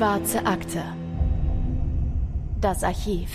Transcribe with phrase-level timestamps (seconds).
[0.00, 0.82] Schwarze Akte.
[2.58, 3.28] Das Archiv.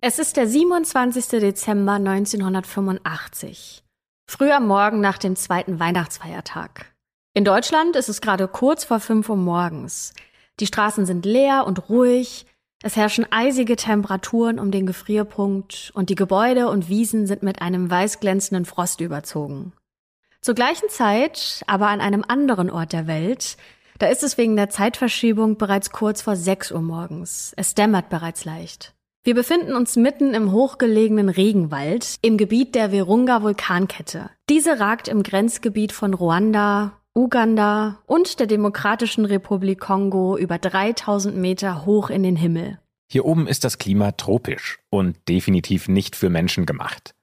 [0.00, 1.38] Es ist der 27.
[1.38, 3.84] Dezember 1985.
[4.26, 6.94] Früh am Morgen nach dem zweiten Weihnachtsfeiertag.
[7.34, 10.14] In Deutschland ist es gerade kurz vor 5 Uhr morgens.
[10.60, 12.46] Die Straßen sind leer und ruhig.
[12.82, 17.90] Es herrschen eisige Temperaturen um den Gefrierpunkt und die Gebäude und Wiesen sind mit einem
[17.90, 19.74] weißglänzenden Frost überzogen.
[20.40, 23.58] Zur gleichen Zeit, aber an einem anderen Ort der Welt,
[23.98, 27.52] da ist es wegen der Zeitverschiebung bereits kurz vor 6 Uhr morgens.
[27.56, 28.94] Es dämmert bereits leicht.
[29.26, 34.28] Wir befinden uns mitten im hochgelegenen Regenwald im Gebiet der Virunga Vulkankette.
[34.50, 41.86] Diese ragt im Grenzgebiet von Ruanda, Uganda und der Demokratischen Republik Kongo über 3000 Meter
[41.86, 42.78] hoch in den Himmel.
[43.10, 47.14] Hier oben ist das Klima tropisch und definitiv nicht für Menschen gemacht.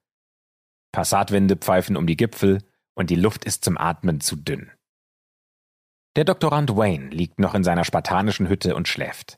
[0.91, 2.59] Passatwinde pfeifen um die Gipfel
[2.95, 4.71] und die Luft ist zum Atmen zu dünn.
[6.17, 9.37] Der Doktorand Wayne liegt noch in seiner spartanischen Hütte und schläft.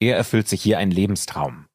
[0.00, 1.66] Er erfüllt sich hier einen Lebenstraum.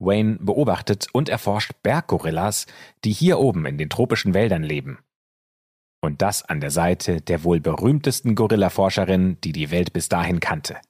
[0.00, 2.66] Wayne beobachtet und erforscht Berggorillas,
[3.04, 4.98] die hier oben in den tropischen Wäldern leben.
[6.02, 10.80] Und das an der Seite der wohl berühmtesten Gorilla-Forscherin, die die Welt bis dahin kannte.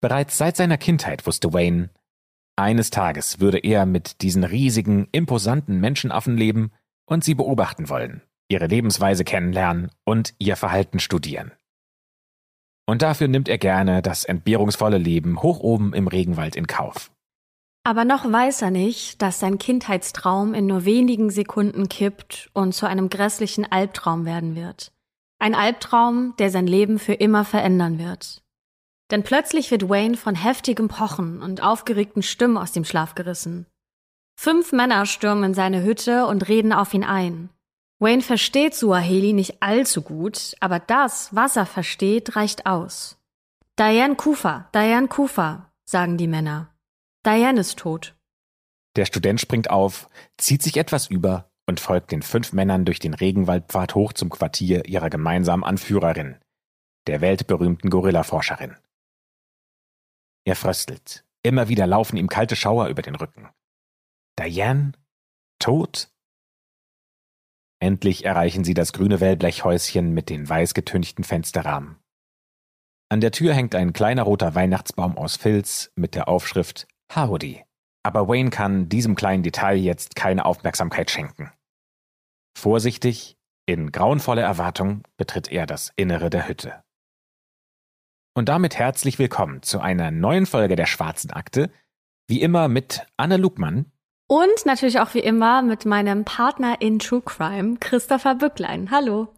[0.00, 1.90] Bereits seit seiner Kindheit wusste Wayne,
[2.56, 6.72] eines Tages würde er mit diesen riesigen, imposanten Menschenaffen leben
[7.06, 11.52] und sie beobachten wollen, ihre Lebensweise kennenlernen und ihr Verhalten studieren.
[12.86, 17.10] Und dafür nimmt er gerne das entbehrungsvolle Leben hoch oben im Regenwald in Kauf.
[17.84, 22.86] Aber noch weiß er nicht, dass sein Kindheitstraum in nur wenigen Sekunden kippt und zu
[22.86, 24.92] einem grässlichen Albtraum werden wird.
[25.38, 28.42] Ein Albtraum, der sein Leben für immer verändern wird.
[29.10, 33.66] Denn plötzlich wird Wayne von heftigem Pochen und aufgeregten Stimmen aus dem Schlaf gerissen.
[34.38, 37.48] Fünf Männer stürmen in seine Hütte und reden auf ihn ein.
[38.00, 43.18] Wayne versteht Suaheli nicht allzu gut, aber das, was er versteht, reicht aus.
[43.78, 46.72] Diane Kufa, Diane Kufa, sagen die Männer.
[47.26, 48.14] Diane ist tot.
[48.96, 53.14] Der Student springt auf, zieht sich etwas über und folgt den fünf Männern durch den
[53.14, 56.38] Regenwaldpfad hoch zum Quartier ihrer gemeinsamen Anführerin,
[57.06, 58.76] der weltberühmten Gorilla-Forscherin.
[60.44, 61.24] Er fröstelt.
[61.42, 63.48] Immer wieder laufen ihm kalte Schauer über den Rücken.
[64.38, 64.92] Diane?
[65.58, 66.10] Tot?
[67.80, 71.96] Endlich erreichen sie das grüne Wellblechhäuschen mit den weiß getünchten Fensterrahmen.
[73.10, 77.64] An der Tür hängt ein kleiner roter Weihnachtsbaum aus Filz mit der Aufschrift Howdy.
[78.02, 81.52] Aber Wayne kann diesem kleinen Detail jetzt keine Aufmerksamkeit schenken.
[82.56, 86.82] Vorsichtig, in grauenvoller Erwartung, betritt er das Innere der Hütte.
[88.34, 91.70] Und damit herzlich willkommen zu einer neuen Folge der Schwarzen Akte,
[92.28, 93.90] wie immer mit Anne Lugmann
[94.28, 98.90] und natürlich auch wie immer mit meinem Partner in True Crime, Christopher Bücklein.
[98.90, 99.28] Hallo.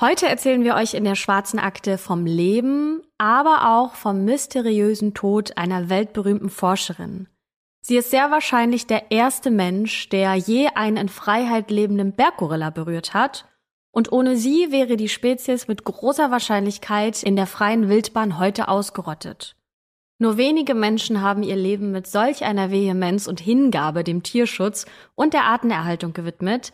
[0.00, 5.56] Heute erzählen wir euch in der schwarzen Akte vom Leben, aber auch vom mysteriösen Tod
[5.56, 7.28] einer weltberühmten Forscherin.
[7.82, 13.12] Sie ist sehr wahrscheinlich der erste Mensch, der je einen in Freiheit lebenden Berggorilla berührt
[13.12, 13.46] hat.
[13.90, 19.57] Und ohne sie wäre die Spezies mit großer Wahrscheinlichkeit in der freien Wildbahn heute ausgerottet.
[20.18, 24.84] Nur wenige Menschen haben ihr Leben mit solch einer Vehemenz und Hingabe dem Tierschutz
[25.14, 26.72] und der Artenerhaltung gewidmet,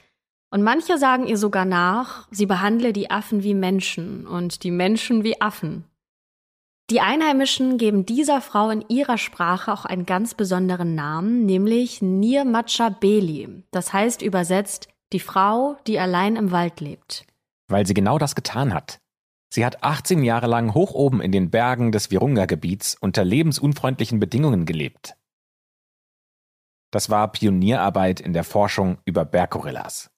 [0.54, 5.24] und manche sagen ihr sogar nach, sie behandle die Affen wie Menschen und die Menschen
[5.24, 5.82] wie Affen.
[6.90, 12.90] Die Einheimischen geben dieser Frau in ihrer Sprache auch einen ganz besonderen Namen, nämlich Nirmacha
[12.90, 13.64] Beli.
[13.72, 17.26] Das heißt übersetzt die Frau, die allein im Wald lebt.
[17.66, 19.00] Weil sie genau das getan hat.
[19.54, 24.66] Sie hat 18 Jahre lang hoch oben in den Bergen des Virunga-Gebiets unter lebensunfreundlichen Bedingungen
[24.66, 25.16] gelebt.
[26.90, 30.10] Das war Pionierarbeit in der Forschung über Berggorillas.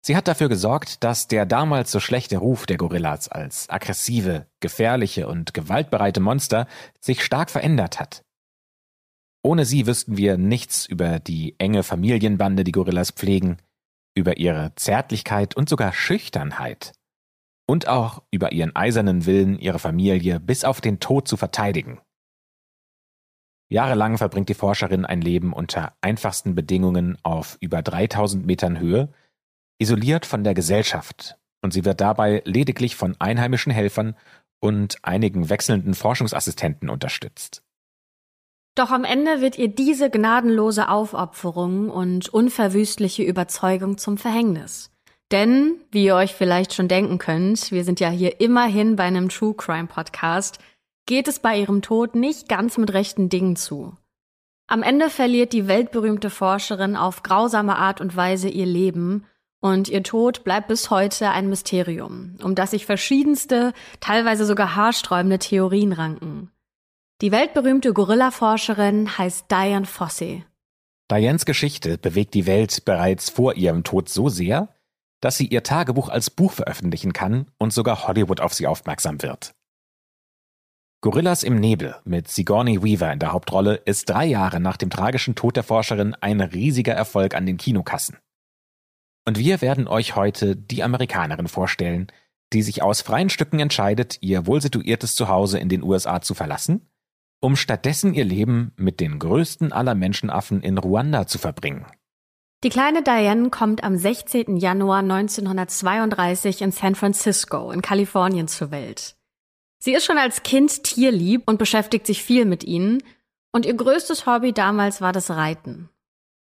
[0.00, 5.26] Sie hat dafür gesorgt, dass der damals so schlechte Ruf der Gorillas als aggressive, gefährliche
[5.26, 6.68] und gewaltbereite Monster
[7.00, 8.22] sich stark verändert hat.
[9.42, 13.56] Ohne sie wüssten wir nichts über die enge Familienbande, die Gorillas pflegen,
[14.14, 16.92] über ihre Zärtlichkeit und sogar Schüchternheit
[17.68, 22.00] und auch über ihren eisernen Willen, ihre Familie bis auf den Tod zu verteidigen.
[23.70, 29.12] Jahrelang verbringt die Forscherin ein Leben unter einfachsten Bedingungen auf über 3000 Metern Höhe,
[29.78, 34.16] isoliert von der Gesellschaft, und sie wird dabei lediglich von einheimischen Helfern
[34.60, 37.62] und einigen wechselnden Forschungsassistenten unterstützt.
[38.74, 44.90] Doch am Ende wird ihr diese gnadenlose Aufopferung und unverwüstliche Überzeugung zum Verhängnis.
[45.30, 49.28] Denn, wie ihr euch vielleicht schon denken könnt, wir sind ja hier immerhin bei einem
[49.28, 50.58] True Crime Podcast,
[51.06, 53.96] geht es bei ihrem Tod nicht ganz mit rechten Dingen zu.
[54.68, 59.24] Am Ende verliert die weltberühmte Forscherin auf grausame Art und Weise ihr Leben
[59.60, 65.38] Und ihr Tod bleibt bis heute ein Mysterium, um das sich verschiedenste, teilweise sogar haarsträubende
[65.38, 66.52] Theorien ranken.
[67.22, 70.44] Die weltberühmte Gorilla-Forscherin heißt Diane Fossey.
[71.10, 74.68] Dianes Geschichte bewegt die Welt bereits vor ihrem Tod so sehr,
[75.20, 79.54] dass sie ihr Tagebuch als Buch veröffentlichen kann und sogar Hollywood auf sie aufmerksam wird.
[81.00, 85.34] Gorillas im Nebel mit Sigourney Weaver in der Hauptrolle ist drei Jahre nach dem tragischen
[85.34, 88.18] Tod der Forscherin ein riesiger Erfolg an den Kinokassen.
[89.24, 92.08] Und wir werden euch heute die Amerikanerin vorstellen,
[92.52, 96.88] die sich aus freien Stücken entscheidet, ihr wohlsituiertes Zuhause in den USA zu verlassen
[97.40, 101.86] um stattdessen ihr Leben mit den größten aller Menschenaffen in Ruanda zu verbringen.
[102.64, 104.56] Die kleine Diane kommt am 16.
[104.56, 109.14] Januar 1932 in San Francisco in Kalifornien zur Welt.
[109.78, 113.02] Sie ist schon als Kind tierlieb und beschäftigt sich viel mit ihnen,
[113.52, 115.88] und ihr größtes Hobby damals war das Reiten.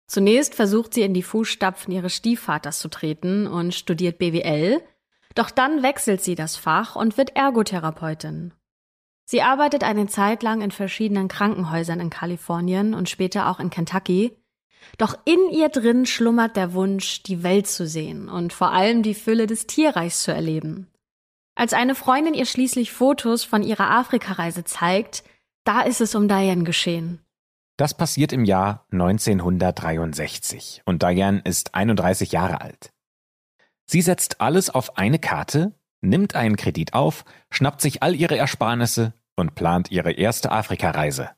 [0.07, 4.81] Zunächst versucht sie in die Fußstapfen ihres Stiefvaters zu treten und studiert BWL,
[5.35, 8.53] doch dann wechselt sie das Fach und wird Ergotherapeutin.
[9.25, 14.35] Sie arbeitet eine Zeit lang in verschiedenen Krankenhäusern in Kalifornien und später auch in Kentucky.
[14.97, 19.13] Doch in ihr drin schlummert der Wunsch, die Welt zu sehen und vor allem die
[19.13, 20.87] Fülle des Tierreichs zu erleben.
[21.55, 25.23] Als eine Freundin ihr schließlich Fotos von ihrer Afrikareise zeigt,
[25.63, 27.19] da ist es um Diane geschehen.
[27.77, 32.91] Das passiert im Jahr 1963 und Diane ist 31 Jahre alt.
[33.85, 39.13] Sie setzt alles auf eine Karte nimmt einen Kredit auf, schnappt sich all ihre Ersparnisse
[39.35, 41.29] und plant ihre erste Afrikareise.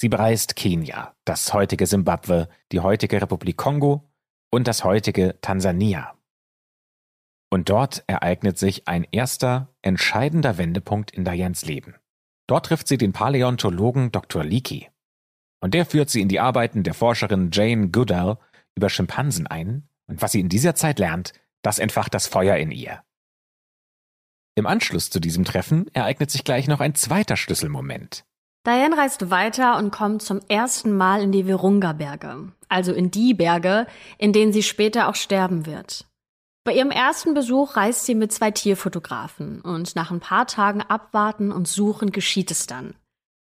[0.00, 4.10] Sie bereist Kenia, das heutige Simbabwe, die heutige Republik Kongo
[4.50, 6.16] und das heutige Tansania.
[7.50, 11.96] Und dort ereignet sich ein erster, entscheidender Wendepunkt in Dianes Leben.
[12.46, 14.42] Dort trifft sie den Paläontologen Dr.
[14.42, 14.88] Leakey.
[15.60, 18.38] Und der führt sie in die Arbeiten der Forscherin Jane Goodall
[18.74, 19.86] über Schimpansen ein.
[20.06, 23.04] Und was sie in dieser Zeit lernt, das entfacht das Feuer in ihr.
[24.54, 28.24] Im Anschluss zu diesem Treffen ereignet sich gleich noch ein zweiter Schlüsselmoment.
[28.66, 33.86] Diane reist weiter und kommt zum ersten Mal in die Virunga-Berge, also in die Berge,
[34.18, 36.06] in denen sie später auch sterben wird.
[36.64, 41.52] Bei ihrem ersten Besuch reist sie mit zwei Tierfotografen und nach ein paar Tagen Abwarten
[41.52, 42.94] und Suchen geschieht es dann.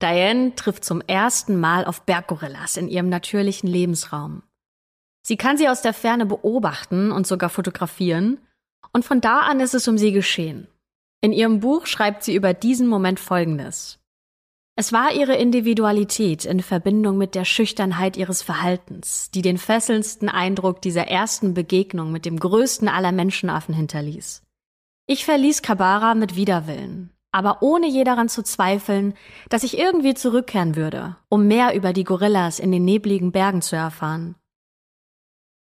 [0.01, 4.41] Diane trifft zum ersten Mal auf Berggorillas in ihrem natürlichen Lebensraum.
[5.21, 8.39] Sie kann sie aus der Ferne beobachten und sogar fotografieren,
[8.91, 10.67] und von da an ist es um sie geschehen.
[11.21, 13.99] In ihrem Buch schreibt sie über diesen Moment Folgendes.
[14.75, 20.81] Es war ihre Individualität in Verbindung mit der Schüchternheit ihres Verhaltens, die den fesselndsten Eindruck
[20.81, 24.41] dieser ersten Begegnung mit dem größten aller Menschenaffen hinterließ.
[25.05, 29.13] Ich verließ Kabara mit Widerwillen, aber ohne je daran zu zweifeln,
[29.49, 33.75] dass ich irgendwie zurückkehren würde, um mehr über die Gorillas in den nebligen Bergen zu
[33.75, 34.35] erfahren.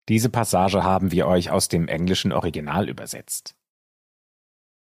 [0.09, 3.57] Diese Passage haben wir euch aus dem englischen Original übersetzt.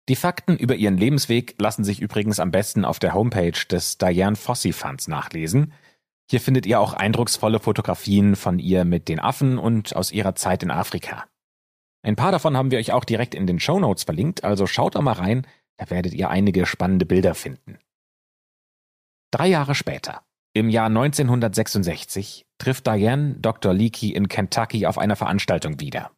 [0.08, 4.36] Die Fakten über ihren Lebensweg lassen sich übrigens am besten auf der Homepage des Diane
[4.36, 5.72] Fossey Funds nachlesen.
[6.28, 10.62] Hier findet ihr auch eindrucksvolle Fotografien von ihr mit den Affen und aus ihrer Zeit
[10.62, 11.26] in Afrika.
[12.02, 14.96] Ein paar davon haben wir euch auch direkt in den Show Notes verlinkt, also schaut
[14.96, 15.46] doch mal rein,
[15.76, 17.78] da werdet ihr einige spannende Bilder finden.
[19.30, 20.22] Drei Jahre später,
[20.52, 23.72] im Jahr 1966, trifft Diane Dr.
[23.72, 26.10] Leakey in Kentucky auf einer Veranstaltung wieder.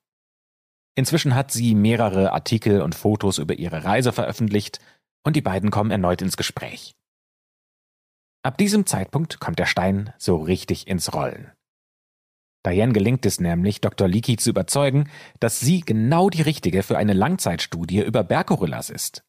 [0.97, 4.79] Inzwischen hat sie mehrere Artikel und Fotos über ihre Reise veröffentlicht
[5.25, 6.95] und die beiden kommen erneut ins Gespräch.
[8.43, 11.51] Ab diesem Zeitpunkt kommt der Stein so richtig ins Rollen.
[12.67, 14.09] Diane gelingt es nämlich, Dr.
[14.09, 15.11] Leakey zu überzeugen,
[15.41, 19.25] dass sie genau die richtige für eine Langzeitstudie über Berggorillas ist.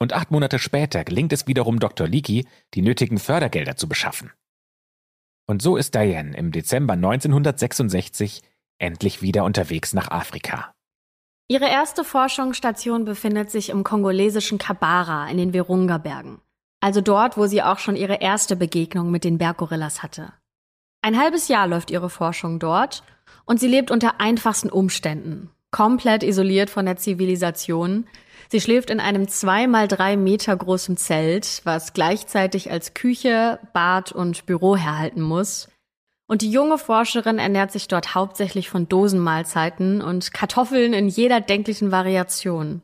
[0.00, 2.08] Und acht Monate später gelingt es wiederum Dr.
[2.08, 4.32] Leakey, die nötigen Fördergelder zu beschaffen.
[5.46, 8.42] Und so ist Diane im Dezember 1966
[8.78, 10.74] endlich wieder unterwegs nach Afrika.
[11.52, 16.40] Ihre erste Forschungsstation befindet sich im kongolesischen Kabara in den Virunga-Bergen,
[16.80, 20.32] also dort, wo sie auch schon ihre erste Begegnung mit den Berggorillas hatte.
[21.02, 23.02] Ein halbes Jahr läuft ihre Forschung dort
[23.44, 28.06] und sie lebt unter einfachsten Umständen, komplett isoliert von der Zivilisation.
[28.48, 34.10] Sie schläft in einem zwei mal drei Meter großen Zelt, was gleichzeitig als Küche, Bad
[34.10, 35.68] und Büro herhalten muss
[36.32, 41.92] und die junge Forscherin ernährt sich dort hauptsächlich von Dosenmahlzeiten und Kartoffeln in jeder denklichen
[41.92, 42.80] Variation.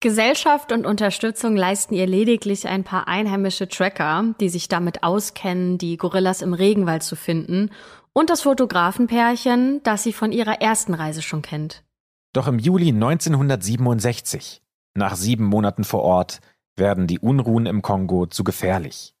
[0.00, 5.96] Gesellschaft und Unterstützung leisten ihr lediglich ein paar einheimische Tracker, die sich damit auskennen, die
[5.96, 7.70] Gorillas im Regenwald zu finden,
[8.12, 11.84] und das Fotografenpärchen, das sie von ihrer ersten Reise schon kennt.
[12.32, 14.62] Doch im Juli 1967,
[14.94, 16.40] nach sieben Monaten vor Ort,
[16.74, 19.14] werden die Unruhen im Kongo zu gefährlich.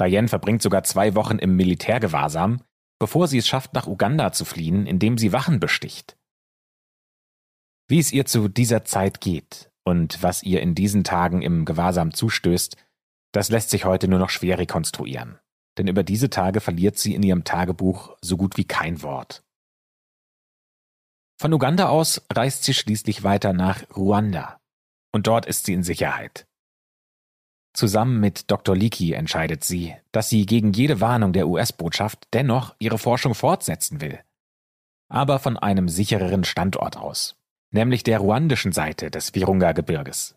[0.00, 2.60] Diane verbringt sogar zwei Wochen im Militärgewahrsam,
[2.98, 6.16] bevor sie es schafft, nach Uganda zu fliehen, indem sie Wachen besticht.
[7.86, 12.12] Wie es ihr zu dieser Zeit geht und was ihr in diesen Tagen im Gewahrsam
[12.12, 12.76] zustößt,
[13.32, 15.38] das lässt sich heute nur noch schwer rekonstruieren.
[15.78, 19.44] Denn über diese Tage verliert sie in ihrem Tagebuch so gut wie kein Wort.
[21.40, 24.60] Von Uganda aus reist sie schließlich weiter nach Ruanda.
[25.12, 26.47] Und dort ist sie in Sicherheit.
[27.78, 28.74] Zusammen mit Dr.
[28.74, 34.18] Leakey entscheidet sie, dass sie gegen jede Warnung der US-Botschaft dennoch ihre Forschung fortsetzen will.
[35.08, 37.36] Aber von einem sichereren Standort aus,
[37.70, 40.34] nämlich der ruandischen Seite des Virunga-Gebirges.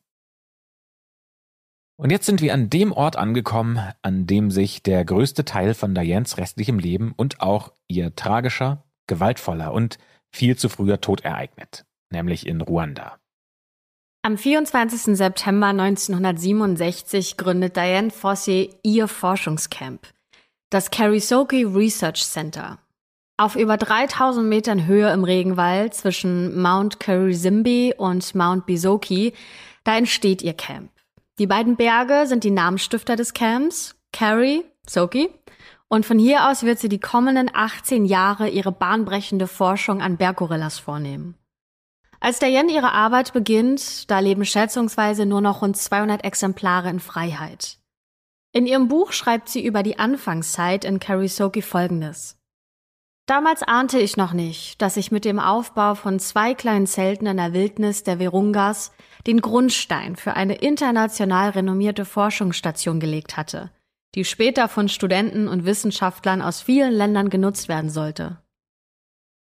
[1.98, 5.96] Und jetzt sind wir an dem Ort angekommen, an dem sich der größte Teil von
[5.96, 9.98] Dianes restlichem Leben und auch ihr tragischer, gewaltvoller und
[10.30, 13.21] viel zu früher Tod ereignet, nämlich in Ruanda.
[14.24, 15.18] Am 24.
[15.18, 20.08] September 1967 gründet Diane Fossey ihr Forschungscamp,
[20.70, 22.78] das Karisoki Research Center.
[23.38, 29.34] Auf über 3000 Metern Höhe im Regenwald zwischen Mount Karisimbi und Mount Bisoki,
[29.86, 30.92] da entsteht ihr Camp.
[31.40, 35.32] Die beiden Berge sind die Namensstifter des Camps, Kari, Soki,
[35.88, 40.78] und von hier aus wird sie die kommenden 18 Jahre ihre bahnbrechende Forschung an Berggorillas
[40.78, 41.41] vornehmen.
[42.24, 47.80] Als Diane ihre Arbeit beginnt, da leben schätzungsweise nur noch rund 200 Exemplare in Freiheit.
[48.54, 52.38] In ihrem Buch schreibt sie über die Anfangszeit in Karisoki folgendes.
[53.26, 57.38] Damals ahnte ich noch nicht, dass ich mit dem Aufbau von zwei kleinen Zelten in
[57.38, 58.92] der Wildnis der Virungas
[59.26, 63.72] den Grundstein für eine international renommierte Forschungsstation gelegt hatte,
[64.14, 68.44] die später von Studenten und Wissenschaftlern aus vielen Ländern genutzt werden sollte.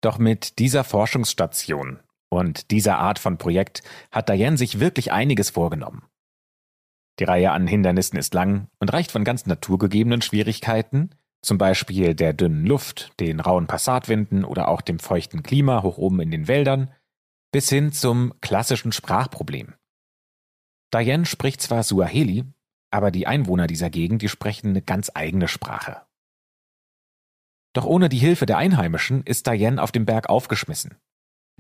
[0.01, 2.01] Doch mit dieser Forschungsstation
[2.39, 6.07] und dieser Art von Projekt hat Diane sich wirklich einiges vorgenommen.
[7.19, 11.11] Die Reihe an Hindernissen ist lang und reicht von ganz naturgegebenen Schwierigkeiten,
[11.43, 16.21] zum Beispiel der dünnen Luft, den rauen Passatwinden oder auch dem feuchten Klima hoch oben
[16.21, 16.93] in den Wäldern,
[17.53, 19.75] bis hin zum klassischen Sprachproblem.
[20.93, 22.45] Diane spricht zwar Suaheli,
[22.91, 26.03] aber die Einwohner dieser Gegend, die sprechen eine ganz eigene Sprache.
[27.75, 30.97] Doch ohne die Hilfe der Einheimischen ist Diane auf dem Berg aufgeschmissen.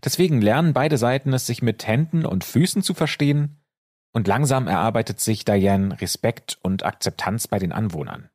[0.02, 3.60] Deswegen lernen beide Seiten es, sich mit Händen und Füßen zu verstehen,
[4.12, 8.30] und langsam erarbeitet sich Diane Respekt und Akzeptanz bei den Anwohnern.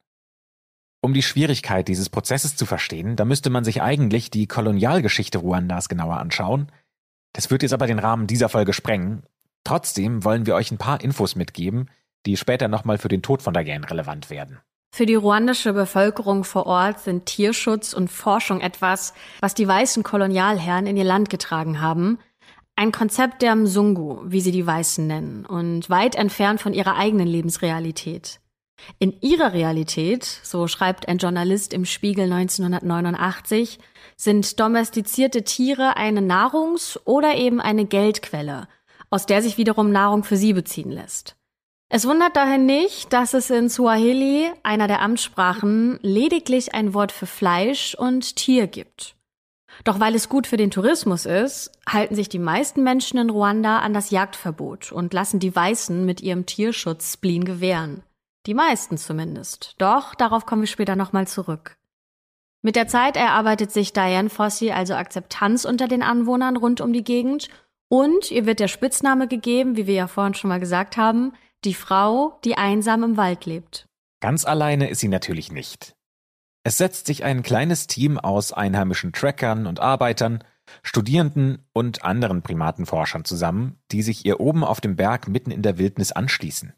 [1.01, 5.87] Um die Schwierigkeit dieses Prozesses zu verstehen, da müsste man sich eigentlich die Kolonialgeschichte Ruandas
[5.87, 6.69] genauer anschauen.
[7.31, 9.23] Das wird jetzt aber den Rahmen dieser Folge sprengen.
[9.63, 11.89] Trotzdem wollen wir euch ein paar Infos mitgeben,
[12.25, 14.59] die später nochmal für den Tod von Diane relevant werden.
[14.91, 20.87] Für die ruandische Bevölkerung vor Ort sind Tierschutz und Forschung etwas, was die weißen Kolonialherren
[20.87, 22.19] in ihr Land getragen haben.
[22.75, 27.27] Ein Konzept der Mzungu, wie sie die Weißen nennen, und weit entfernt von ihrer eigenen
[27.27, 28.39] Lebensrealität.
[28.97, 33.79] In ihrer Realität, so schreibt ein Journalist im Spiegel 1989,
[34.15, 38.67] sind domestizierte Tiere eine Nahrungs- oder eben eine Geldquelle,
[39.09, 41.38] aus der sich wiederum Nahrung für sie beziehen lässt.
[41.91, 47.25] Es wundert daher nicht, dass es in Swahili, einer der Amtssprachen, lediglich ein Wort für
[47.25, 49.15] Fleisch und Tier gibt.
[49.83, 53.79] Doch weil es gut für den Tourismus ist, halten sich die meisten Menschen in Ruanda
[53.79, 58.03] an das Jagdverbot und lassen die Weißen mit ihrem Tierschutz Spleen gewähren.
[58.45, 59.75] Die meisten zumindest.
[59.79, 61.75] Doch darauf kommen wir später nochmal zurück.
[62.61, 67.03] Mit der Zeit erarbeitet sich Diane Fossey also Akzeptanz unter den Anwohnern rund um die
[67.03, 67.49] Gegend
[67.87, 71.33] und ihr wird der Spitzname gegeben, wie wir ja vorhin schon mal gesagt haben,
[71.65, 73.87] die Frau, die einsam im Wald lebt.
[74.21, 75.95] Ganz alleine ist sie natürlich nicht.
[76.63, 80.43] Es setzt sich ein kleines Team aus einheimischen Trackern und Arbeitern,
[80.83, 85.77] Studierenden und anderen Primatenforschern zusammen, die sich ihr oben auf dem Berg mitten in der
[85.77, 86.73] Wildnis anschließen.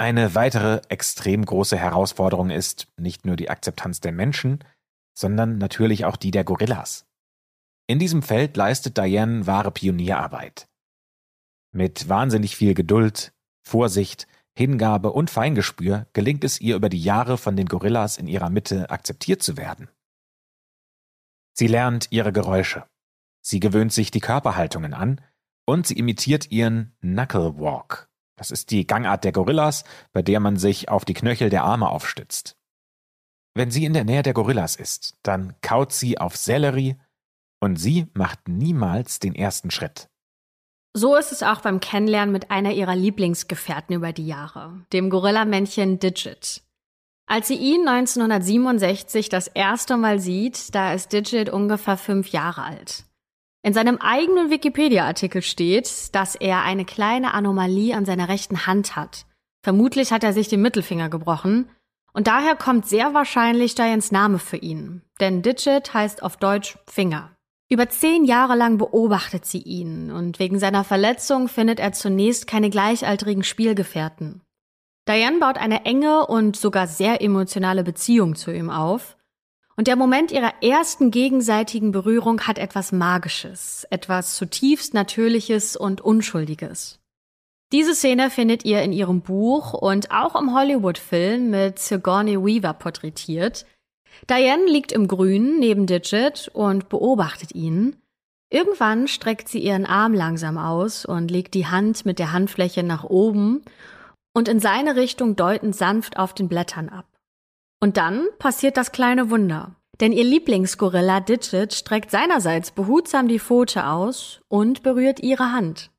[0.00, 4.62] Eine weitere extrem große Herausforderung ist nicht nur die Akzeptanz der Menschen,
[5.16, 7.06] sondern natürlich auch die der Gorillas.
[7.88, 10.67] In diesem Feld leistet Diane wahre Pionierarbeit.
[11.72, 13.32] Mit wahnsinnig viel Geduld,
[13.62, 18.50] Vorsicht, Hingabe und Feingespür gelingt es ihr über die Jahre von den Gorillas in ihrer
[18.50, 19.88] Mitte akzeptiert zu werden.
[21.52, 22.84] Sie lernt ihre Geräusche.
[23.40, 25.20] Sie gewöhnt sich die Körperhaltungen an
[25.64, 28.08] und sie imitiert ihren Knuckle Walk,
[28.38, 31.88] das ist die Gangart der Gorillas, bei der man sich auf die Knöchel der Arme
[31.88, 32.56] aufstützt.
[33.54, 36.96] Wenn sie in der Nähe der Gorillas ist, dann kaut sie auf Sellerie
[37.60, 40.08] und sie macht niemals den ersten Schritt.
[40.98, 46.00] So ist es auch beim Kennenlernen mit einer ihrer Lieblingsgefährten über die Jahre, dem Gorillamännchen
[46.00, 46.62] Digit.
[47.24, 53.04] Als sie ihn 1967 das erste Mal sieht, da ist Digit ungefähr fünf Jahre alt.
[53.62, 59.24] In seinem eigenen Wikipedia-Artikel steht, dass er eine kleine Anomalie an seiner rechten Hand hat.
[59.62, 61.70] Vermutlich hat er sich den Mittelfinger gebrochen.
[62.12, 65.02] Und daher kommt sehr wahrscheinlich Dianes Name für ihn.
[65.20, 67.37] Denn Digit heißt auf Deutsch Finger.
[67.70, 72.70] Über zehn Jahre lang beobachtet sie ihn und wegen seiner Verletzung findet er zunächst keine
[72.70, 74.40] gleichaltrigen Spielgefährten.
[75.06, 79.16] Diane baut eine enge und sogar sehr emotionale Beziehung zu ihm auf.
[79.76, 86.98] Und der Moment ihrer ersten gegenseitigen Berührung hat etwas Magisches, etwas zutiefst Natürliches und Unschuldiges.
[87.70, 93.66] Diese Szene findet ihr in ihrem Buch und auch im Hollywood-Film mit Sigourney Weaver porträtiert.
[94.28, 97.96] Diane liegt im Grün neben Digit und beobachtet ihn.
[98.50, 103.04] Irgendwann streckt sie ihren Arm langsam aus und legt die Hand mit der Handfläche nach
[103.04, 103.62] oben
[104.34, 107.06] und in seine Richtung deutend sanft auf den Blättern ab.
[107.80, 109.74] Und dann passiert das kleine Wunder.
[110.00, 115.90] Denn ihr Lieblingsgorilla Digit streckt seinerseits behutsam die Pfote aus und berührt ihre Hand.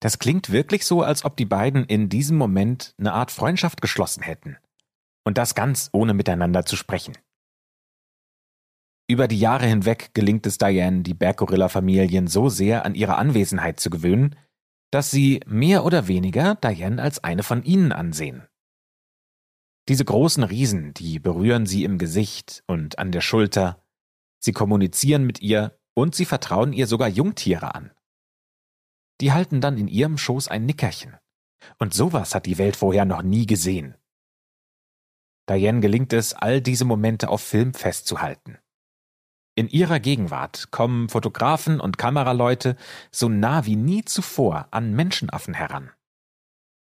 [0.00, 4.22] Das klingt wirklich so, als ob die beiden in diesem Moment eine Art Freundschaft geschlossen
[4.22, 4.58] hätten.
[5.24, 7.16] Und das ganz ohne miteinander zu sprechen.
[9.06, 13.90] Über die Jahre hinweg gelingt es Diane, die Berggorilla-Familien so sehr an ihre Anwesenheit zu
[13.90, 14.36] gewöhnen,
[14.90, 18.46] dass sie mehr oder weniger Diane als eine von ihnen ansehen.
[19.88, 23.84] Diese großen Riesen, die berühren sie im Gesicht und an der Schulter,
[24.38, 27.90] sie kommunizieren mit ihr und sie vertrauen ihr sogar Jungtiere an.
[29.20, 31.16] Die halten dann in ihrem Schoß ein Nickerchen.
[31.78, 33.96] Und sowas hat die Welt vorher noch nie gesehen.
[35.48, 38.58] Diane gelingt es, all diese Momente auf Film festzuhalten.
[39.56, 42.76] In ihrer Gegenwart kommen Fotografen und Kameraleute
[43.12, 45.90] so nah wie nie zuvor an Menschenaffen heran.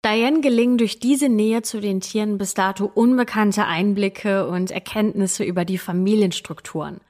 [0.05, 5.65] Diane gelingen durch diese Nähe zu den Tieren bis dato unbekannte Einblicke und Erkenntnisse über
[5.65, 7.01] die Familienstrukturen,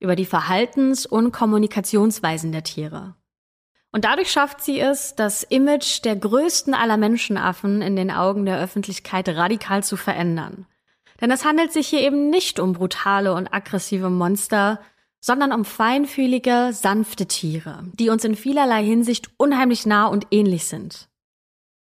[0.00, 3.14] über die Verhaltens- und Kommunikationsweisen der Tiere.
[3.92, 8.60] Und dadurch schafft sie es, das Image der größten aller Menschenaffen in den Augen der
[8.60, 10.66] Öffentlichkeit radikal zu verändern.
[11.20, 14.80] Denn es handelt sich hier eben nicht um brutale und aggressive Monster,
[15.24, 21.08] sondern um feinfühlige, sanfte Tiere, die uns in vielerlei Hinsicht unheimlich nah und ähnlich sind.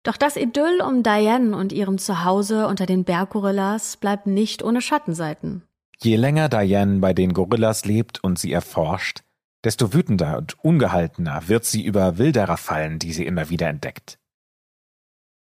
[0.03, 5.63] Doch das Idyll um Diane und ihrem Zuhause unter den Berggorillas bleibt nicht ohne Schattenseiten.
[5.99, 9.23] Je länger Diane bei den Gorillas lebt und sie erforscht,
[9.65, 14.19] desto wütender und ungehaltener wird sie über Wilderer fallen, die sie immer wieder entdeckt.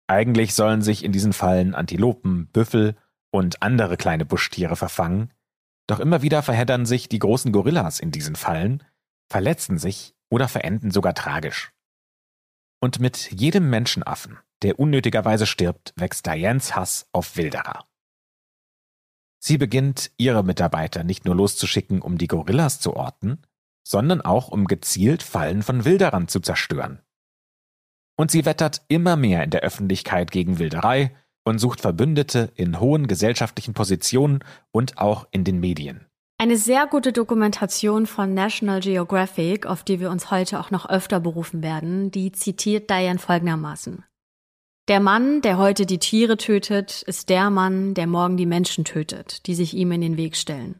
[0.08, 2.98] Eigentlich sollen sich in diesen Fallen Antilopen, Büffel
[3.32, 5.32] und andere kleine Buschtiere verfangen,
[5.88, 8.84] doch immer wieder verheddern sich die großen Gorillas in diesen Fallen,
[9.30, 11.72] verletzen sich oder verenden sogar tragisch.
[12.82, 17.86] Und mit jedem Menschenaffen, der unnötigerweise stirbt, wächst Dianes Hass auf Wilderer.
[19.44, 23.42] Sie beginnt, ihre Mitarbeiter nicht nur loszuschicken, um die Gorillas zu orten,
[23.84, 27.02] sondern auch um gezielt Fallen von Wilderern zu zerstören.
[28.16, 33.08] Und sie wettert immer mehr in der Öffentlichkeit gegen Wilderei und sucht Verbündete in hohen
[33.08, 36.06] gesellschaftlichen Positionen und auch in den Medien.
[36.38, 41.20] Eine sehr gute Dokumentation von National Geographic, auf die wir uns heute auch noch öfter
[41.20, 44.04] berufen werden, die zitiert Diane folgendermaßen.
[44.88, 49.46] Der Mann, der heute die Tiere tötet, ist der Mann, der morgen die Menschen tötet,
[49.46, 50.80] die sich ihm in den Weg stellen.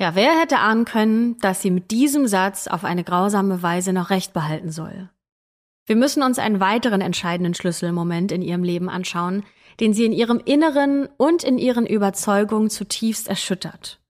[0.00, 4.10] Ja, wer hätte ahnen können, dass sie mit diesem Satz auf eine grausame Weise noch
[4.10, 5.10] Recht behalten soll?
[5.86, 9.44] Wir müssen uns einen weiteren entscheidenden Schlüsselmoment in ihrem Leben anschauen,
[9.80, 14.00] den sie in ihrem Inneren und in ihren Überzeugungen zutiefst erschüttert.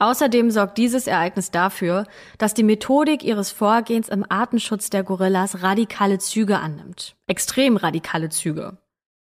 [0.00, 2.06] Außerdem sorgt dieses Ereignis dafür,
[2.38, 7.16] dass die Methodik ihres Vorgehens im Artenschutz der Gorillas radikale Züge annimmt.
[7.26, 8.78] Extrem radikale Züge.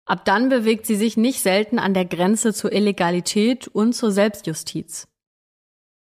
[0.07, 5.07] Ab dann bewegt sie sich nicht selten an der Grenze zur Illegalität und zur Selbstjustiz.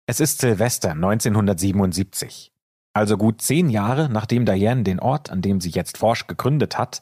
[0.07, 2.53] Es ist Silvester 1977,
[3.01, 7.01] also gut zehn Jahre nachdem Diane den Ort, an dem sie jetzt forscht, gegründet hat,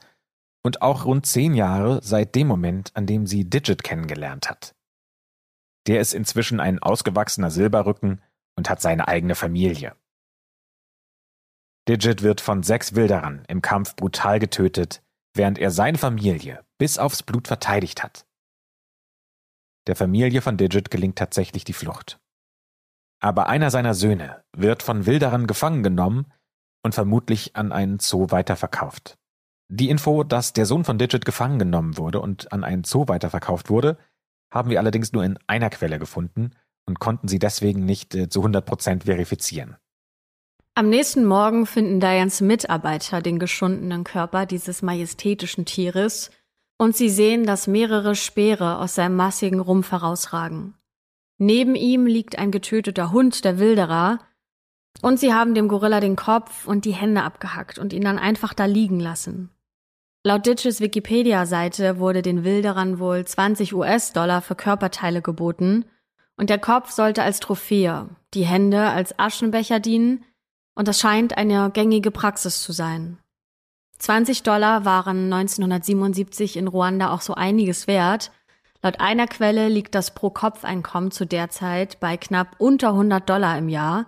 [0.62, 4.76] und auch rund zehn Jahre seit dem Moment, an dem sie Digit kennengelernt hat.
[5.88, 8.22] Der ist inzwischen ein ausgewachsener Silberrücken
[8.56, 9.96] und hat seine eigene Familie.
[11.88, 15.02] Digit wird von sechs Wilderern im Kampf brutal getötet,
[15.34, 18.24] während er seine Familie bis aufs Blut verteidigt hat.
[19.88, 22.20] Der Familie von Digit gelingt tatsächlich die Flucht.
[23.20, 26.32] Aber einer seiner Söhne wird von Wilderern gefangen genommen
[26.82, 29.18] und vermutlich an einen Zoo weiterverkauft.
[29.70, 33.68] Die Info, dass der Sohn von Digit gefangen genommen wurde und an einen Zoo weiterverkauft
[33.68, 33.98] wurde,
[34.50, 36.52] haben wir allerdings nur in einer Quelle gefunden
[36.86, 39.76] und konnten sie deswegen nicht äh, zu 100 Prozent verifizieren.
[40.74, 46.30] Am nächsten Morgen finden Dianes Mitarbeiter den geschundenen Körper dieses majestätischen Tieres
[46.78, 50.77] und sie sehen, dass mehrere Speere aus seinem massigen Rumpf herausragen.
[51.38, 54.18] Neben ihm liegt ein getöteter Hund der Wilderer,
[55.00, 58.52] und sie haben dem Gorilla den Kopf und die Hände abgehackt und ihn dann einfach
[58.52, 59.50] da liegen lassen.
[60.24, 65.84] Laut Ditches Wikipedia-Seite wurde den Wilderern wohl 20 US-Dollar für Körperteile geboten
[66.36, 70.24] und der Kopf sollte als Trophäe, die Hände als Aschenbecher dienen,
[70.74, 73.18] Und das scheint eine gängige Praxis zu sein.
[73.98, 78.30] 20 Dollar waren 1977 in Ruanda auch so einiges wert.
[78.82, 83.68] Laut einer Quelle liegt das Pro-Kopf-Einkommen zu der Zeit bei knapp unter 100 Dollar im
[83.68, 84.06] Jahr.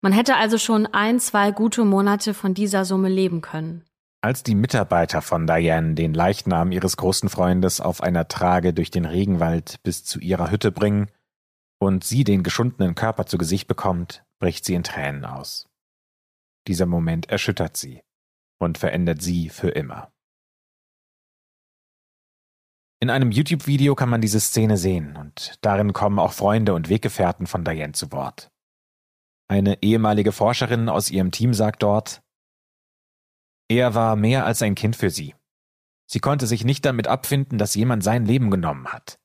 [0.00, 3.84] Man hätte also schon ein, zwei gute Monate von dieser Summe leben können.
[4.20, 9.04] Als die Mitarbeiter von Diane den Leichnam ihres großen Freundes auf einer Trage durch den
[9.04, 11.08] Regenwald bis zu ihrer Hütte bringen
[11.78, 15.68] und sie den geschundenen Körper zu Gesicht bekommt, bricht sie in Tränen aus.
[16.66, 18.02] Dieser Moment erschüttert sie
[18.58, 20.10] und verändert sie für immer.
[23.00, 27.46] In einem YouTube-Video kann man diese Szene sehen und darin kommen auch Freunde und Weggefährten
[27.46, 28.50] von Diane zu Wort.
[29.48, 32.22] Eine ehemalige Forscherin aus ihrem Team sagt dort,
[33.70, 35.34] er war mehr als ein Kind für sie.
[36.10, 39.20] Sie konnte sich nicht damit abfinden, dass jemand sein Leben genommen hat.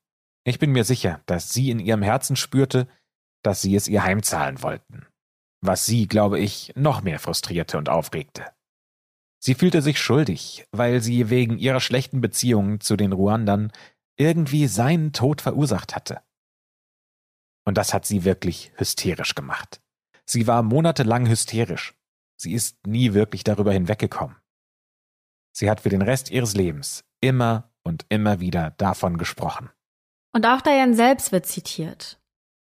[0.46, 2.88] Ich bin mir sicher, dass sie in ihrem Herzen spürte,
[3.42, 5.08] dass sie es ihr heimzahlen wollten.
[5.62, 8.46] Was sie, glaube ich, noch mehr frustrierte und aufregte.
[9.44, 13.72] Sie fühlte sich schuldig, weil sie wegen ihrer schlechten Beziehungen zu den Ruandern
[14.16, 16.22] irgendwie seinen Tod verursacht hatte.
[17.66, 19.82] Und das hat sie wirklich hysterisch gemacht.
[20.26, 21.94] Sie war monatelang hysterisch,
[22.44, 24.36] Sie ist nie wirklich darüber hinweggekommen.
[25.54, 29.70] Sie hat für den Rest ihres Lebens immer und immer wieder davon gesprochen.
[30.34, 32.20] Und auch Diane selbst wird zitiert.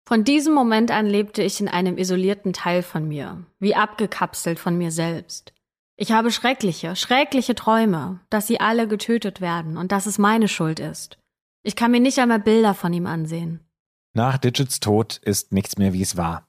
[0.08, 4.78] Von diesem Moment an lebte ich in einem isolierten Teil von mir, wie abgekapselt von
[4.78, 5.54] mir selbst.
[5.98, 10.80] Ich habe schreckliche, schreckliche Träume, dass sie alle getötet werden und dass es meine Schuld
[10.80, 11.18] ist.
[11.64, 13.62] Ich kann mir nicht einmal Bilder von ihm ansehen.
[14.14, 16.46] Nach Digits Tod ist nichts mehr, wie es war.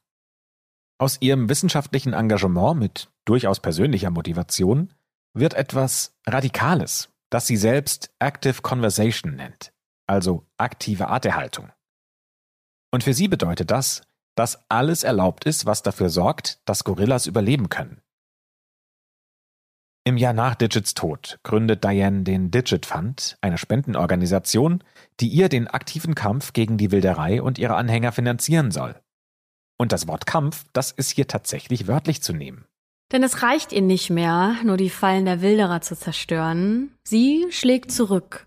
[0.98, 4.92] Aus ihrem wissenschaftlichen Engagement mit durchaus persönlicher Motivation
[5.32, 9.72] wird etwas Radikales, das sie selbst Active Conversation nennt,
[10.06, 11.70] also aktive Arterhaltung.
[12.92, 14.02] Und für sie bedeutet das,
[14.36, 18.00] dass alles erlaubt ist, was dafür sorgt, dass Gorillas überleben können.
[20.06, 24.84] Im Jahr nach Digits Tod gründet Diane den Digit Fund, eine Spendenorganisation,
[25.18, 28.94] die ihr den aktiven Kampf gegen die Wilderei und ihre Anhänger finanzieren soll.
[29.76, 32.66] Und das Wort Kampf, das ist hier tatsächlich wörtlich zu nehmen.
[33.10, 36.92] Denn es reicht ihr nicht mehr, nur die Fallen der Wilderer zu zerstören.
[37.02, 38.46] Sie schlägt zurück.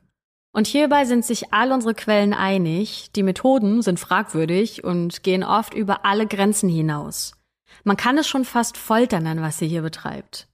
[0.53, 5.73] Und hierbei sind sich all unsere Quellen einig, die Methoden sind fragwürdig und gehen oft
[5.73, 7.33] über alle Grenzen hinaus.
[7.83, 10.47] Man kann es schon fast Folter nennen, was sie hier betreibt.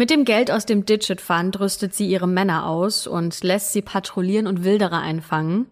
[0.00, 3.82] Mit dem Geld aus dem Digit Fund rüstet sie ihre Männer aus und lässt sie
[3.82, 5.66] patrouillieren und Wilderer einfangen.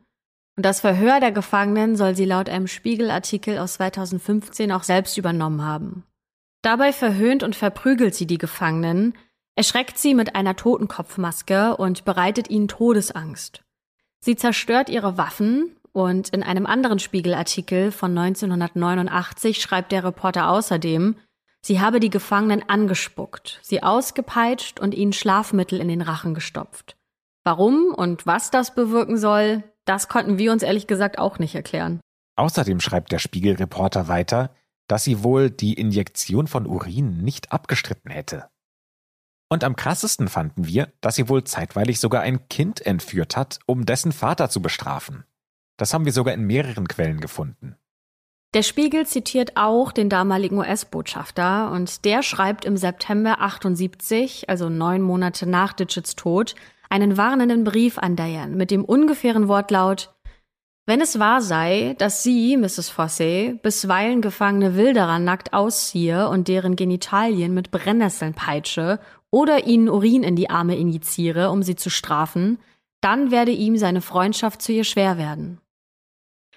[0.54, 5.64] Und das Verhör der Gefangenen soll sie laut einem Spiegelartikel aus 2015 auch selbst übernommen
[5.64, 6.04] haben.
[6.60, 9.14] Dabei verhöhnt und verprügelt sie die Gefangenen,
[9.54, 13.62] erschreckt sie mit einer Totenkopfmaske und bereitet ihnen Todesangst.
[14.20, 21.16] Sie zerstört ihre Waffen und in einem anderen Spiegelartikel von 1989 schreibt der Reporter außerdem,
[21.68, 26.96] sie habe die Gefangenen angespuckt, sie ausgepeitscht und ihnen Schlafmittel in den Rachen gestopft.
[27.44, 32.00] Warum und was das bewirken soll, das konnten wir uns ehrlich gesagt auch nicht erklären.
[32.36, 34.54] Außerdem schreibt der Spiegelreporter weiter,
[34.88, 38.48] dass sie wohl die Injektion von Urin nicht abgestritten hätte.
[39.50, 43.86] Und am krassesten fanden wir, dass sie wohl zeitweilig sogar ein Kind entführt hat, um
[43.86, 45.24] dessen Vater zu bestrafen.
[45.76, 47.76] Das haben wir sogar in mehreren Quellen gefunden.
[48.54, 55.02] Der Spiegel zitiert auch den damaligen US-Botschafter und der schreibt im September 78, also neun
[55.02, 56.54] Monate nach Digits Tod,
[56.88, 60.14] einen warnenden Brief an Diane mit dem ungefähren Wortlaut
[60.86, 62.88] Wenn es wahr sei, dass sie, Mrs.
[62.88, 68.98] Fossey, bisweilen gefangene Wilderer nackt ausziehe und deren Genitalien mit Brennnesseln peitsche
[69.30, 72.58] oder ihnen Urin in die Arme injiziere, um sie zu strafen,
[73.02, 75.60] dann werde ihm seine Freundschaft zu ihr schwer werden.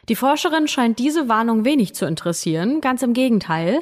[0.09, 3.81] Die Forscherin scheint diese Warnung wenig zu interessieren, ganz im Gegenteil.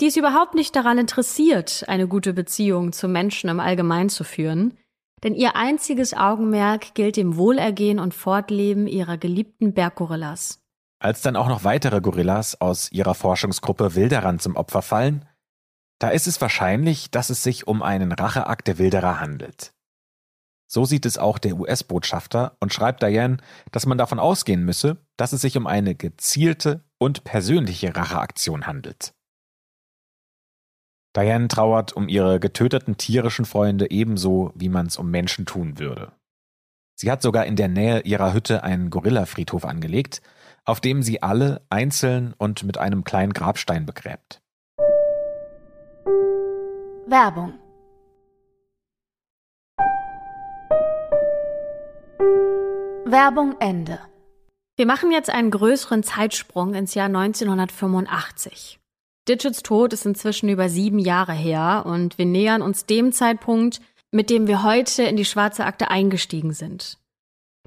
[0.00, 4.76] Die ist überhaupt nicht daran interessiert, eine gute Beziehung zu Menschen im Allgemeinen zu führen
[5.22, 10.60] denn ihr einziges Augenmerk gilt dem Wohlergehen und Fortleben ihrer geliebten Berggorillas.
[10.98, 15.26] Als dann auch noch weitere Gorillas aus ihrer Forschungsgruppe Wilderern zum Opfer fallen,
[15.98, 19.72] da ist es wahrscheinlich, dass es sich um einen Racheakt der Wilderer handelt.
[20.68, 23.36] So sieht es auch der US-Botschafter und schreibt Diane,
[23.70, 29.14] dass man davon ausgehen müsse, dass es sich um eine gezielte und persönliche Racheaktion handelt.
[31.16, 36.12] Diane trauert um ihre getöteten tierischen Freunde ebenso, wie man es um Menschen tun würde.
[36.94, 40.20] Sie hat sogar in der Nähe ihrer Hütte einen Gorillafriedhof angelegt,
[40.64, 44.42] auf dem sie alle einzeln und mit einem kleinen Grabstein begräbt.
[47.06, 47.54] Werbung
[53.08, 54.00] Werbung Ende.
[54.74, 58.80] Wir machen jetzt einen größeren Zeitsprung ins Jahr 1985.
[59.28, 64.28] Digits Tod ist inzwischen über sieben Jahre her und wir nähern uns dem Zeitpunkt, mit
[64.28, 66.98] dem wir heute in die schwarze Akte eingestiegen sind.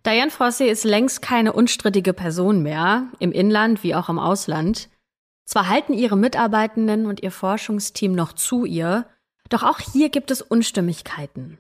[0.06, 4.90] Diane Fossey ist längst keine unstrittige Person mehr, im Inland wie auch im Ausland.
[5.46, 9.06] Zwar halten ihre Mitarbeitenden und ihr Forschungsteam noch zu ihr,
[9.48, 11.60] doch auch hier gibt es Unstimmigkeiten.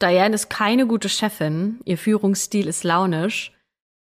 [0.00, 3.52] Diane ist keine gute Chefin, ihr Führungsstil ist launisch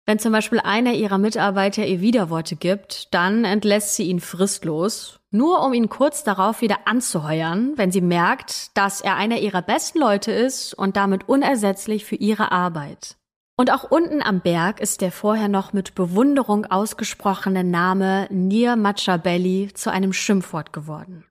[0.06, 5.64] wenn zum Beispiel einer ihrer Mitarbeiter ihr Widerworte gibt, dann entlässt sie ihn fristlos, nur
[5.64, 10.30] um ihn kurz darauf wieder anzuheuern, wenn sie merkt, dass er einer ihrer besten Leute
[10.30, 13.16] ist und damit unersetzlich für ihre Arbeit.
[13.56, 19.70] Und auch unten am Berg ist der vorher noch mit Bewunderung ausgesprochene Name Nir Machabelli
[19.72, 21.24] zu einem Schimpfwort geworden.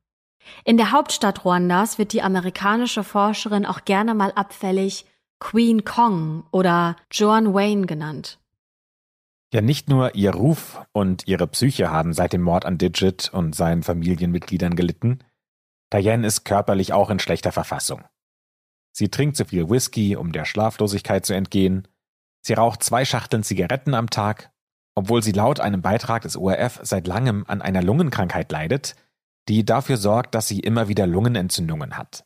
[0.66, 5.06] In der Hauptstadt Ruandas wird die amerikanische Forscherin auch gerne mal abfällig
[5.40, 8.40] Queen Kong oder Joan Wayne genannt.
[9.54, 13.54] Ja, nicht nur ihr Ruf und ihre Psyche haben seit dem Mord an Digit und
[13.54, 15.20] seinen Familienmitgliedern gelitten.
[15.94, 18.04] Diane ist körperlich auch in schlechter Verfassung.
[18.94, 21.88] Sie trinkt zu viel Whisky, um der Schlaflosigkeit zu entgehen.
[22.42, 24.52] Sie raucht zwei Schachteln Zigaretten am Tag,
[24.96, 28.96] obwohl sie laut einem Beitrag des ORF seit langem an einer Lungenkrankheit leidet,
[29.48, 32.26] die dafür sorgt, dass sie immer wieder Lungenentzündungen hat.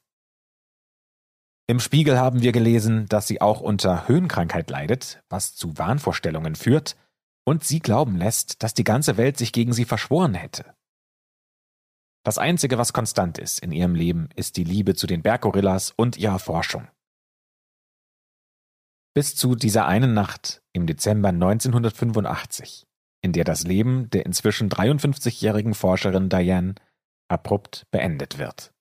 [1.69, 6.95] Im Spiegel haben wir gelesen, dass sie auch unter Höhenkrankheit leidet, was zu Wahnvorstellungen führt
[7.45, 10.73] und sie glauben lässt, dass die ganze Welt sich gegen sie verschworen hätte.
[12.23, 16.17] Das Einzige, was konstant ist in ihrem Leben, ist die Liebe zu den Berggorillas und
[16.17, 16.87] ihrer Forschung.
[19.13, 22.85] Bis zu dieser einen Nacht im Dezember 1985,
[23.21, 26.75] in der das Leben der inzwischen 53-jährigen Forscherin Diane
[27.29, 28.71] abrupt beendet wird.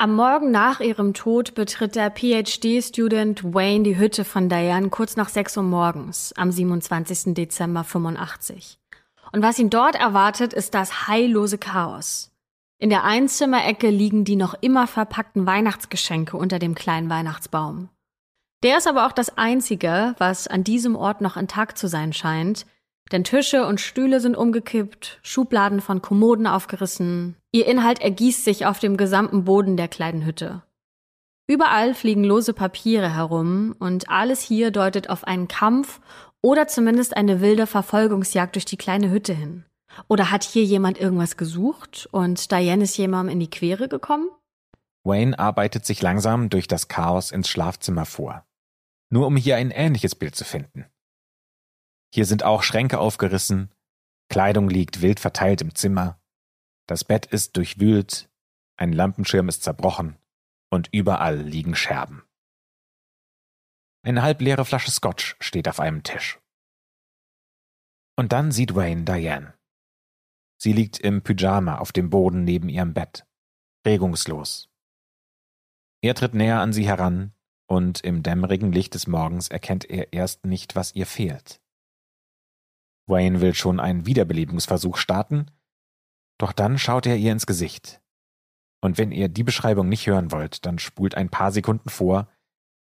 [0.00, 5.28] Am Morgen nach ihrem Tod betritt der PhD-Student Wayne die Hütte von Diane kurz nach
[5.28, 7.34] 6 Uhr morgens am 27.
[7.34, 8.78] Dezember 85.
[9.32, 12.30] Und was ihn dort erwartet, ist das heillose Chaos.
[12.78, 17.88] In der Einzimmerecke liegen die noch immer verpackten Weihnachtsgeschenke unter dem kleinen Weihnachtsbaum.
[18.62, 22.66] Der ist aber auch das einzige, was an diesem Ort noch intakt zu sein scheint,
[23.12, 27.36] denn Tische und Stühle sind umgekippt, Schubladen von Kommoden aufgerissen.
[27.52, 30.62] Ihr Inhalt ergießt sich auf dem gesamten Boden der kleinen Hütte.
[31.50, 36.00] Überall fliegen lose Papiere herum und alles hier deutet auf einen Kampf
[36.42, 39.64] oder zumindest eine wilde Verfolgungsjagd durch die kleine Hütte hin.
[40.08, 44.28] Oder hat hier jemand irgendwas gesucht und Diane ist jemandem in die Quere gekommen?
[45.04, 48.44] Wayne arbeitet sich langsam durch das Chaos ins Schlafzimmer vor.
[49.10, 50.84] Nur um hier ein ähnliches Bild zu finden.
[52.12, 53.72] Hier sind auch Schränke aufgerissen,
[54.28, 56.20] Kleidung liegt wild verteilt im Zimmer,
[56.86, 58.30] das Bett ist durchwühlt,
[58.76, 60.16] ein Lampenschirm ist zerbrochen
[60.70, 62.22] und überall liegen Scherben.
[64.02, 66.38] Eine halbleere Flasche Scotch steht auf einem Tisch.
[68.16, 69.54] Und dann sieht Wayne Diane.
[70.56, 73.26] Sie liegt im Pyjama auf dem Boden neben ihrem Bett,
[73.86, 74.70] regungslos.
[76.00, 77.34] Er tritt näher an sie heran,
[77.66, 81.60] und im dämmerigen Licht des Morgens erkennt er erst nicht, was ihr fehlt.
[83.08, 85.50] Wayne will schon einen Wiederbelebungsversuch starten,
[86.38, 88.00] doch dann schaut er ihr ins Gesicht.
[88.80, 92.28] Und wenn ihr die Beschreibung nicht hören wollt, dann spult ein paar Sekunden vor,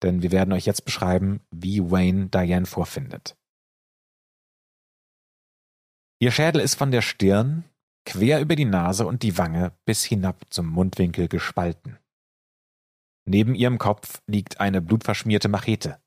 [0.03, 3.35] denn wir werden euch jetzt beschreiben, wie Wayne Diane vorfindet.
[6.19, 7.65] Ihr Schädel ist von der Stirn,
[8.05, 11.97] quer über die Nase und die Wange bis hinab zum Mundwinkel gespalten.
[13.25, 16.01] Neben ihrem Kopf liegt eine blutverschmierte Machete.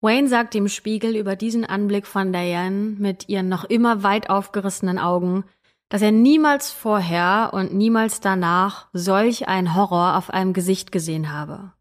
[0.00, 4.98] Wayne sagt dem Spiegel über diesen Anblick von Diane mit ihren noch immer weit aufgerissenen
[4.98, 5.44] Augen,
[5.88, 11.72] dass er niemals vorher und niemals danach solch ein Horror auf einem Gesicht gesehen habe.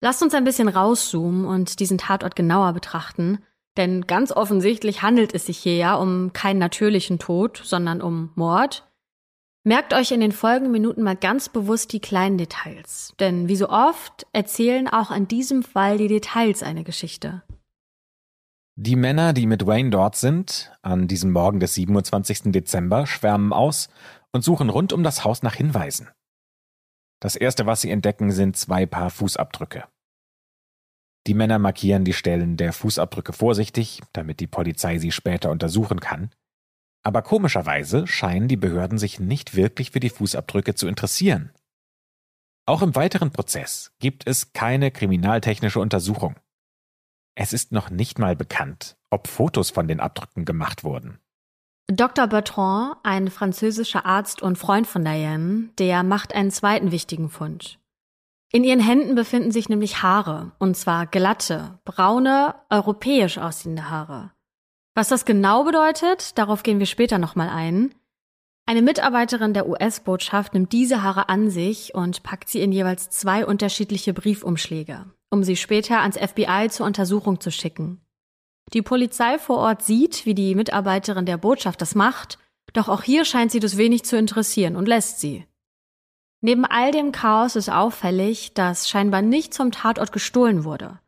[0.00, 3.38] Lasst uns ein bisschen rauszoomen und diesen Tatort genauer betrachten,
[3.76, 8.88] denn ganz offensichtlich handelt es sich hier ja um keinen natürlichen Tod, sondern um Mord,
[9.66, 13.70] Merkt euch in den folgenden Minuten mal ganz bewusst die kleinen Details, denn wie so
[13.70, 17.42] oft erzählen auch in diesem Fall die Details eine Geschichte.
[18.76, 22.52] Die Männer, die mit Wayne dort sind, an diesem Morgen des 27.
[22.52, 23.88] Dezember, schwärmen aus
[24.32, 26.10] und suchen rund um das Haus nach Hinweisen.
[27.22, 29.84] Das erste, was sie entdecken, sind zwei Paar Fußabdrücke.
[31.26, 36.30] Die Männer markieren die Stellen der Fußabdrücke vorsichtig, damit die Polizei sie später untersuchen kann.
[37.04, 41.52] Aber komischerweise scheinen die Behörden sich nicht wirklich für die Fußabdrücke zu interessieren.
[42.66, 46.36] Auch im weiteren Prozess gibt es keine kriminaltechnische Untersuchung.
[47.36, 51.18] Es ist noch nicht mal bekannt, ob Fotos von den Abdrücken gemacht wurden.
[51.88, 52.26] Dr.
[52.26, 57.78] Bertrand, ein französischer Arzt und Freund von Diane, der macht einen zweiten wichtigen Fund.
[58.50, 64.30] In ihren Händen befinden sich nämlich Haare, und zwar glatte, braune, europäisch aussehende Haare.
[64.94, 67.94] Was das genau bedeutet, darauf gehen wir später nochmal ein.
[68.66, 73.44] Eine Mitarbeiterin der US-Botschaft nimmt diese Haare an sich und packt sie in jeweils zwei
[73.44, 78.00] unterschiedliche Briefumschläge, um sie später ans FBI zur Untersuchung zu schicken.
[78.72, 82.38] Die Polizei vor Ort sieht, wie die Mitarbeiterin der Botschaft das macht,
[82.72, 85.46] doch auch hier scheint sie das wenig zu interessieren und lässt sie.
[86.40, 91.00] Neben all dem Chaos ist auffällig, dass scheinbar nicht zum Tatort gestohlen wurde.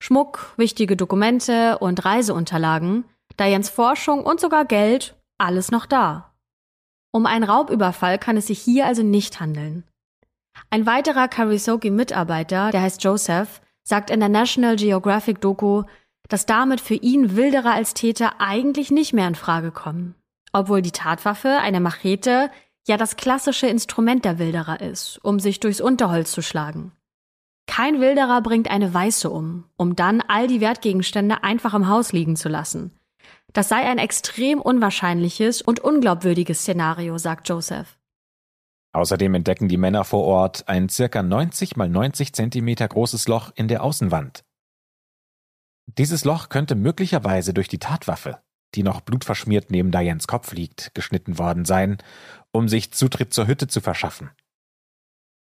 [0.00, 3.04] Schmuck, wichtige Dokumente und Reiseunterlagen,
[3.38, 6.34] Dianes Forschung und sogar Geld, alles noch da.
[7.12, 9.84] Um einen Raubüberfall kann es sich hier also nicht handeln.
[10.70, 15.84] Ein weiterer Karisoki-Mitarbeiter, der heißt Joseph, sagt in der National Geographic Doku,
[16.28, 20.14] dass damit für ihn Wilderer als Täter eigentlich nicht mehr in Frage kommen.
[20.52, 22.50] Obwohl die Tatwaffe, eine Machete,
[22.86, 26.92] ja das klassische Instrument der Wilderer ist, um sich durchs Unterholz zu schlagen.
[27.66, 32.34] Kein Wilderer bringt eine Weiße um, um dann all die Wertgegenstände einfach im Haus liegen
[32.34, 32.97] zu lassen.
[33.52, 37.98] Das sei ein extrem unwahrscheinliches und unglaubwürdiges Szenario, sagt Joseph.
[38.92, 43.68] Außerdem entdecken die Männer vor Ort ein circa 90 mal 90 Zentimeter großes Loch in
[43.68, 44.44] der Außenwand.
[45.86, 48.42] Dieses Loch könnte möglicherweise durch die Tatwaffe,
[48.74, 51.98] die noch blutverschmiert neben Dianes Kopf liegt, geschnitten worden sein,
[52.52, 54.30] um sich Zutritt zur Hütte zu verschaffen.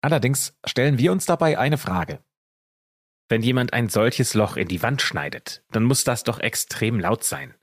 [0.02, 2.24] Allerdings stellen wir uns dabei eine Frage.
[3.28, 7.24] Wenn jemand ein solches Loch in die Wand schneidet, dann muss das doch extrem laut
[7.24, 7.54] sein.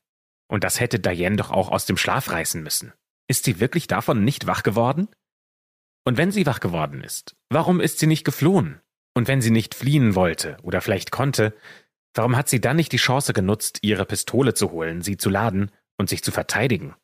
[0.49, 2.93] Und das hätte Diane doch auch aus dem Schlaf reißen müssen.
[3.29, 5.09] Ist sie wirklich davon nicht wach geworden?
[6.05, 8.81] Und wenn sie wach geworden ist, warum ist sie nicht geflohen?
[9.15, 11.55] Und wenn sie nicht fliehen wollte oder vielleicht konnte,
[12.15, 15.73] warum hat sie dann nicht die Chance genutzt, ihre Pistole zu holen, sie zu laden
[15.97, 16.95] und sich zu verteidigen?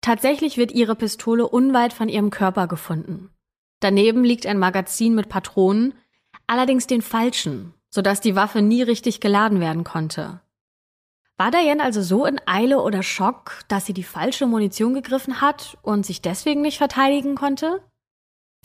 [0.00, 3.30] Tatsächlich wird ihre Pistole unweit von ihrem Körper gefunden.
[3.80, 5.94] Daneben liegt ein Magazin mit Patronen,
[6.46, 10.40] allerdings den falschen, sodass die Waffe nie richtig geladen werden konnte.
[11.38, 15.78] War Diane also so in Eile oder Schock, dass sie die falsche Munition gegriffen hat
[15.82, 17.80] und sich deswegen nicht verteidigen konnte?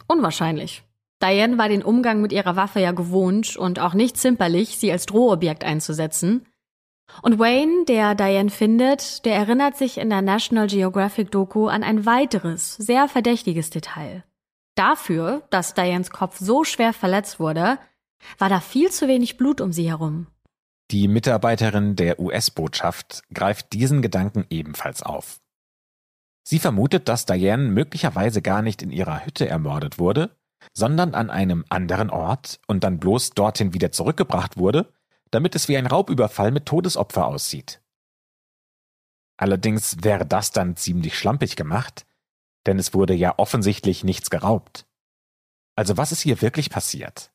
[0.08, 0.84] Unwahrscheinlich.
[1.22, 5.06] Diane war den Umgang mit ihrer Waffe ja gewohnt und auch nicht zimperlich, sie als
[5.06, 6.48] Drohobjekt einzusetzen.
[7.22, 12.08] Und Wayne, der Diane findet, der erinnert sich in der National Geographic Doku an ein
[12.08, 14.24] weiteres, sehr verdächtiges Detail.
[14.74, 17.78] Dafür, dass Dianes Kopf so schwer verletzt wurde,
[18.40, 20.26] war da viel zu wenig Blut um sie herum.
[20.94, 25.42] Die Mitarbeiterin der US-Botschaft greift diesen Gedanken ebenfalls auf.
[26.44, 30.38] Sie vermutet, dass Diane möglicherweise gar nicht in ihrer Hütte ermordet wurde,
[30.72, 34.94] sondern an einem anderen Ort und dann bloß dorthin wieder zurückgebracht wurde,
[35.32, 37.82] damit es wie ein Raubüberfall mit Todesopfer aussieht.
[39.36, 42.06] Allerdings wäre das dann ziemlich schlampig gemacht,
[42.68, 44.86] denn es wurde ja offensichtlich nichts geraubt.
[45.76, 47.33] Also was ist hier wirklich passiert?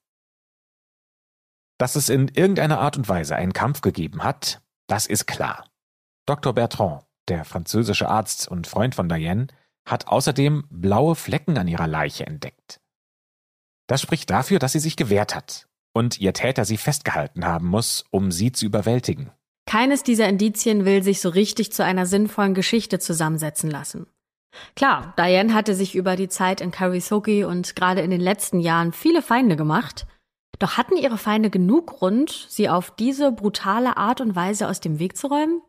[1.78, 5.64] Dass es in irgendeiner Art und Weise einen Kampf gegeben hat, das ist klar.
[6.26, 6.52] Dr.
[6.52, 9.46] Bertrand, der französische Arzt und Freund von Diane,
[9.86, 12.80] hat außerdem blaue Flecken an ihrer Leiche entdeckt.
[13.86, 18.04] Das spricht dafür, dass sie sich gewehrt hat und ihr Täter sie festgehalten haben muss,
[18.10, 19.30] um sie zu überwältigen.
[19.66, 24.06] Keines dieser Indizien will sich so richtig zu einer sinnvollen Geschichte zusammensetzen lassen.
[24.76, 28.92] Klar, Diane hatte sich über die Zeit in Karisoki und gerade in den letzten Jahren
[28.92, 30.06] viele Feinde gemacht,
[30.58, 34.98] doch hatten ihre Feinde genug Grund, sie auf diese brutale Art und Weise aus dem
[34.98, 35.62] Weg zu räumen?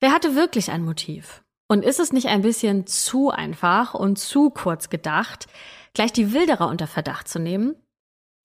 [0.00, 1.42] Wer hatte wirklich ein Motiv?
[1.68, 5.46] Und ist es nicht ein bisschen zu einfach und zu kurz gedacht,
[5.94, 7.76] gleich die Wilderer unter Verdacht zu nehmen?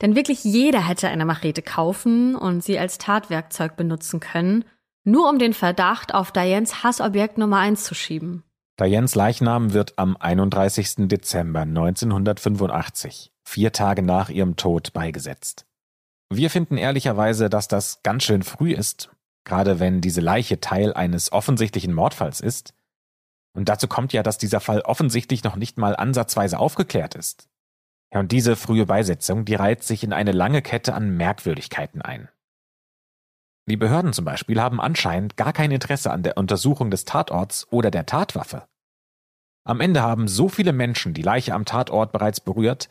[0.01, 4.65] Denn wirklich jeder hätte eine Machete kaufen und sie als Tatwerkzeug benutzen können,
[5.03, 8.43] nur um den Verdacht auf Dianes Hassobjekt Nummer eins zu schieben.
[8.77, 11.07] Dianes Leichnam wird am 31.
[11.07, 15.65] Dezember 1985 vier Tage nach ihrem Tod beigesetzt.
[16.29, 19.11] Wir finden ehrlicherweise, dass das ganz schön früh ist,
[19.45, 22.73] gerade wenn diese Leiche Teil eines offensichtlichen Mordfalls ist.
[23.55, 27.47] Und dazu kommt ja, dass dieser Fall offensichtlich noch nicht mal ansatzweise aufgeklärt ist.
[28.13, 32.27] Ja, und diese frühe Beisetzung, die reiht sich in eine lange Kette an Merkwürdigkeiten ein.
[33.67, 37.89] Die Behörden zum Beispiel haben anscheinend gar kein Interesse an der Untersuchung des Tatorts oder
[37.89, 38.67] der Tatwaffe.
[39.63, 42.89] Am Ende haben so viele Menschen die Leiche am Tatort bereits berührt,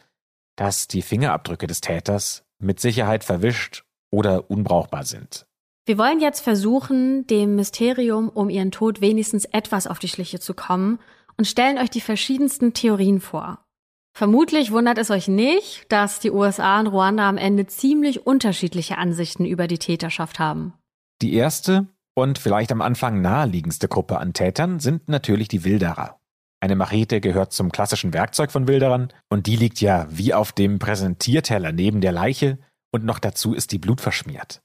[0.57, 5.47] dass die Fingerabdrücke des Täters mit Sicherheit verwischt oder unbrauchbar sind.
[5.87, 10.55] Wir wollen jetzt versuchen, dem Mysterium um ihren Tod wenigstens etwas auf die Schliche zu
[10.55, 10.99] kommen
[11.37, 13.64] und stellen euch die verschiedensten Theorien vor.
[14.17, 19.45] Vermutlich wundert es euch nicht, dass die USA und Ruanda am Ende ziemlich unterschiedliche Ansichten
[19.45, 20.73] über die Täterschaft haben.
[21.21, 26.21] Die erste und vielleicht am Anfang naheliegendste Gruppe an Tätern sind natürlich die Wilderer.
[26.61, 30.79] Eine Machete gehört zum klassischen Werkzeug von Wilderern und die liegt ja wie auf dem
[30.79, 32.59] Präsentierteller neben der Leiche
[32.93, 34.63] und noch dazu ist die Blut verschmiert.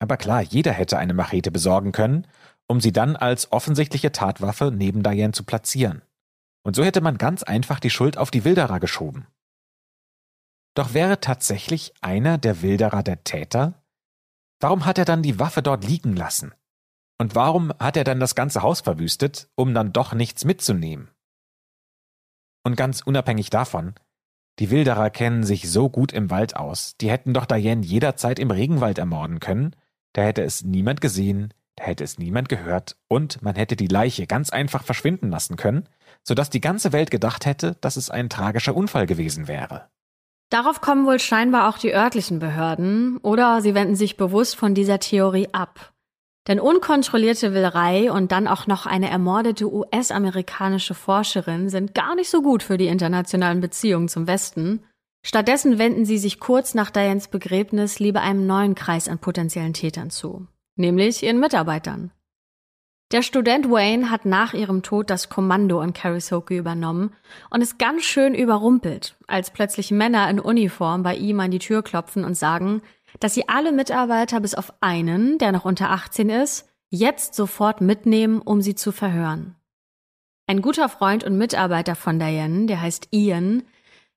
[0.00, 2.26] Aber klar, jeder hätte eine Machete besorgen können,
[2.66, 6.02] um sie dann als offensichtliche Tatwaffe neben Diane zu platzieren.
[6.66, 9.28] Und so hätte man ganz einfach die Schuld auf die Wilderer geschoben.
[10.74, 13.84] Doch wäre tatsächlich einer der Wilderer der Täter?
[14.58, 16.52] Warum hat er dann die Waffe dort liegen lassen?
[17.18, 21.08] Und warum hat er dann das ganze Haus verwüstet, um dann doch nichts mitzunehmen?
[22.64, 23.94] Und ganz unabhängig davon,
[24.58, 28.50] die Wilderer kennen sich so gut im Wald aus, die hätten doch Diane jederzeit im
[28.50, 29.76] Regenwald ermorden können,
[30.14, 34.26] da hätte es niemand gesehen, da hätte es niemand gehört und man hätte die Leiche
[34.26, 35.88] ganz einfach verschwinden lassen können,
[36.26, 39.88] sodass die ganze Welt gedacht hätte, dass es ein tragischer Unfall gewesen wäre.
[40.50, 44.98] Darauf kommen wohl scheinbar auch die örtlichen Behörden, oder sie wenden sich bewusst von dieser
[44.98, 45.92] Theorie ab.
[46.46, 52.42] Denn unkontrollierte Willerei und dann auch noch eine ermordete US-amerikanische Forscherin sind gar nicht so
[52.42, 54.84] gut für die internationalen Beziehungen zum Westen.
[55.24, 60.10] Stattdessen wenden sie sich kurz nach Dianes Begräbnis lieber einem neuen Kreis an potenziellen Tätern
[60.10, 60.46] zu,
[60.76, 62.12] nämlich ihren Mitarbeitern.
[63.12, 67.14] Der Student Wayne hat nach ihrem Tod das Kommando in Karisoke übernommen
[67.50, 71.84] und ist ganz schön überrumpelt, als plötzlich Männer in Uniform bei ihm an die Tür
[71.84, 72.82] klopfen und sagen,
[73.20, 78.40] dass sie alle Mitarbeiter bis auf einen, der noch unter 18 ist, jetzt sofort mitnehmen,
[78.40, 79.54] um sie zu verhören.
[80.48, 83.62] Ein guter Freund und Mitarbeiter von Diane, der heißt Ian,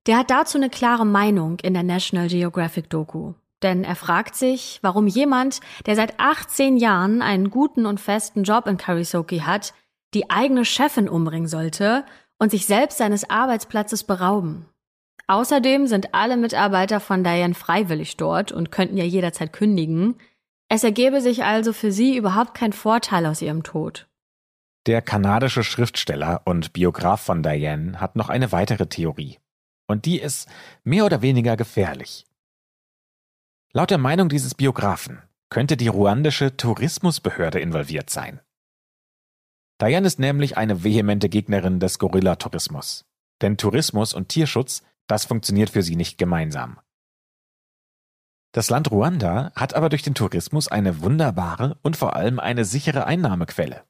[0.07, 3.33] der hat dazu eine klare Meinung in der National Geographic Doku.
[3.61, 8.67] Denn er fragt sich, warum jemand, der seit 18 Jahren einen guten und festen Job
[8.67, 9.73] in Karisoki hat,
[10.13, 12.05] die eigene Chefin umbringen sollte
[12.39, 14.65] und sich selbst seines Arbeitsplatzes berauben.
[15.27, 20.15] Außerdem sind alle Mitarbeiter von Diane freiwillig dort und könnten ja jederzeit kündigen.
[20.69, 24.07] Es ergebe sich also für sie überhaupt kein Vorteil aus ihrem Tod.
[24.87, 29.37] Der kanadische Schriftsteller und Biograf von Diane hat noch eine weitere Theorie.
[29.87, 30.47] Und die ist
[30.83, 32.25] mehr oder weniger gefährlich.
[33.71, 38.39] Laut der Meinung dieses Biografen könnte die ruandische Tourismusbehörde involviert sein.
[39.81, 43.05] Diane ist nämlich eine vehemente Gegnerin des Gorilla-Tourismus.
[43.41, 46.79] Denn Tourismus und Tierschutz das funktioniert für sie nicht gemeinsam.
[48.53, 53.05] Das Land Ruanda hat aber durch den Tourismus eine wunderbare und vor allem eine sichere
[53.05, 53.83] Einnahmequelle.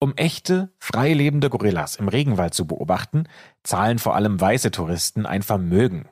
[0.00, 3.24] Um echte, frei lebende Gorillas im Regenwald zu beobachten,
[3.62, 6.08] zahlen vor allem weiße Touristen ein Vermögen.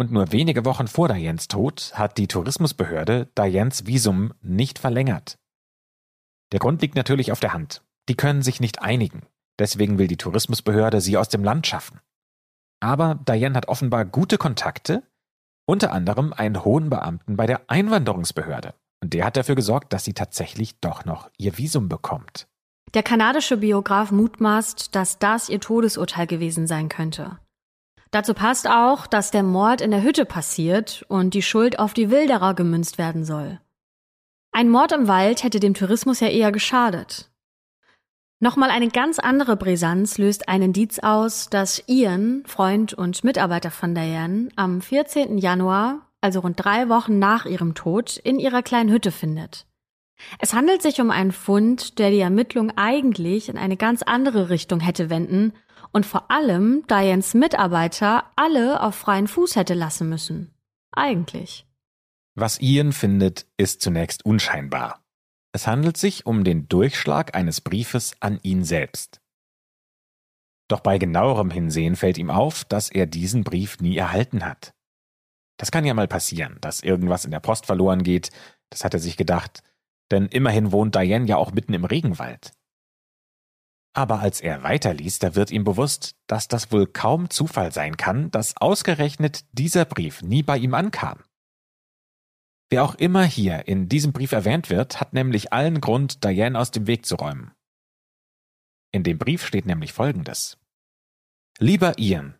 [0.00, 5.38] Und nur wenige Wochen vor Dianes Tod hat die Tourismusbehörde Dianes Visum nicht verlängert.
[6.52, 7.82] Der Grund liegt natürlich auf der Hand.
[8.08, 9.26] Die können sich nicht einigen.
[9.58, 12.00] Deswegen will die Tourismusbehörde sie aus dem Land schaffen.
[12.80, 15.02] Aber Diane hat offenbar gute Kontakte,
[15.66, 18.74] unter anderem einen hohen Beamten bei der Einwanderungsbehörde.
[19.02, 22.46] Und der hat dafür gesorgt, dass sie tatsächlich doch noch ihr Visum bekommt.
[22.94, 27.38] Der kanadische Biograf mutmaßt, dass das ihr Todesurteil gewesen sein könnte.
[28.10, 32.10] Dazu passt auch, dass der Mord in der Hütte passiert und die Schuld auf die
[32.10, 33.60] Wilderer gemünzt werden soll.
[34.52, 37.30] Ein Mord im Wald hätte dem Tourismus ja eher geschadet.
[38.40, 43.94] Nochmal eine ganz andere Brisanz löst ein Indiz aus, dass Ian, Freund und Mitarbeiter von
[43.94, 45.38] Diane, am 14.
[45.38, 49.66] Januar, also rund drei Wochen nach ihrem Tod, in ihrer kleinen Hütte findet.
[50.38, 54.80] Es handelt sich um einen Fund, der die Ermittlung eigentlich in eine ganz andere Richtung
[54.80, 55.52] hätte wenden
[55.92, 60.54] und vor allem Dianes Mitarbeiter alle auf freien Fuß hätte lassen müssen.
[60.92, 61.66] Eigentlich.
[62.34, 65.02] Was Ian findet, ist zunächst unscheinbar.
[65.52, 69.20] Es handelt sich um den Durchschlag eines Briefes an ihn selbst.
[70.68, 74.74] Doch bei genauerem Hinsehen fällt ihm auf, dass er diesen Brief nie erhalten hat.
[75.56, 78.30] Das kann ja mal passieren, dass irgendwas in der Post verloren geht,
[78.70, 79.62] das hat er sich gedacht,
[80.10, 82.52] denn immerhin wohnt Diane ja auch mitten im Regenwald.
[83.98, 88.30] Aber als er weiterliest, da wird ihm bewusst, dass das wohl kaum Zufall sein kann,
[88.30, 91.24] dass ausgerechnet dieser Brief nie bei ihm ankam.
[92.70, 96.70] Wer auch immer hier in diesem Brief erwähnt wird, hat nämlich allen Grund, Diane aus
[96.70, 97.50] dem Weg zu räumen.
[98.92, 100.58] In dem Brief steht nämlich Folgendes.
[101.58, 102.38] Lieber Ian,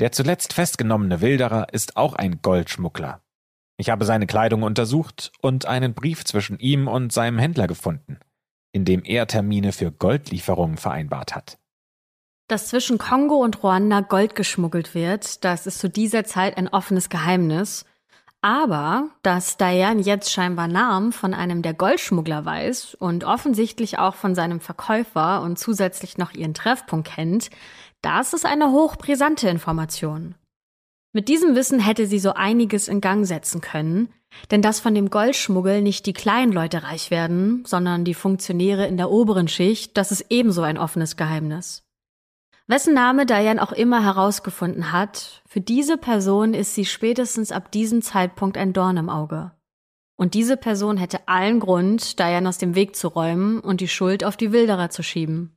[0.00, 3.22] der zuletzt festgenommene Wilderer ist auch ein Goldschmuggler.
[3.76, 8.18] Ich habe seine Kleidung untersucht und einen Brief zwischen ihm und seinem Händler gefunden,
[8.74, 11.56] in dem er Termine für Goldlieferungen vereinbart hat.
[12.48, 17.08] Dass zwischen Kongo und Ruanda Gold geschmuggelt wird, das ist zu dieser Zeit ein offenes
[17.08, 17.86] Geheimnis
[18.44, 24.34] aber dass Diane jetzt scheinbar Namen von einem der Goldschmuggler weiß und offensichtlich auch von
[24.34, 27.48] seinem Verkäufer und zusätzlich noch ihren Treffpunkt kennt,
[28.02, 30.34] das ist eine hochbrisante Information.
[31.16, 34.08] Mit diesem Wissen hätte sie so einiges in Gang setzen können,
[34.50, 38.96] denn dass von dem Goldschmuggel nicht die kleinen Leute reich werden, sondern die Funktionäre in
[38.96, 41.84] der oberen Schicht, das ist ebenso ein offenes Geheimnis.
[42.66, 48.02] Wessen Name Diane auch immer herausgefunden hat, für diese Person ist sie spätestens ab diesem
[48.02, 49.52] Zeitpunkt ein Dorn im Auge.
[50.16, 54.24] Und diese Person hätte allen Grund, Diane aus dem Weg zu räumen und die Schuld
[54.24, 55.56] auf die Wilderer zu schieben.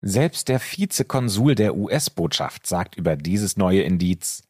[0.00, 4.48] Selbst der Vizekonsul der US-Botschaft sagt über dieses neue Indiz,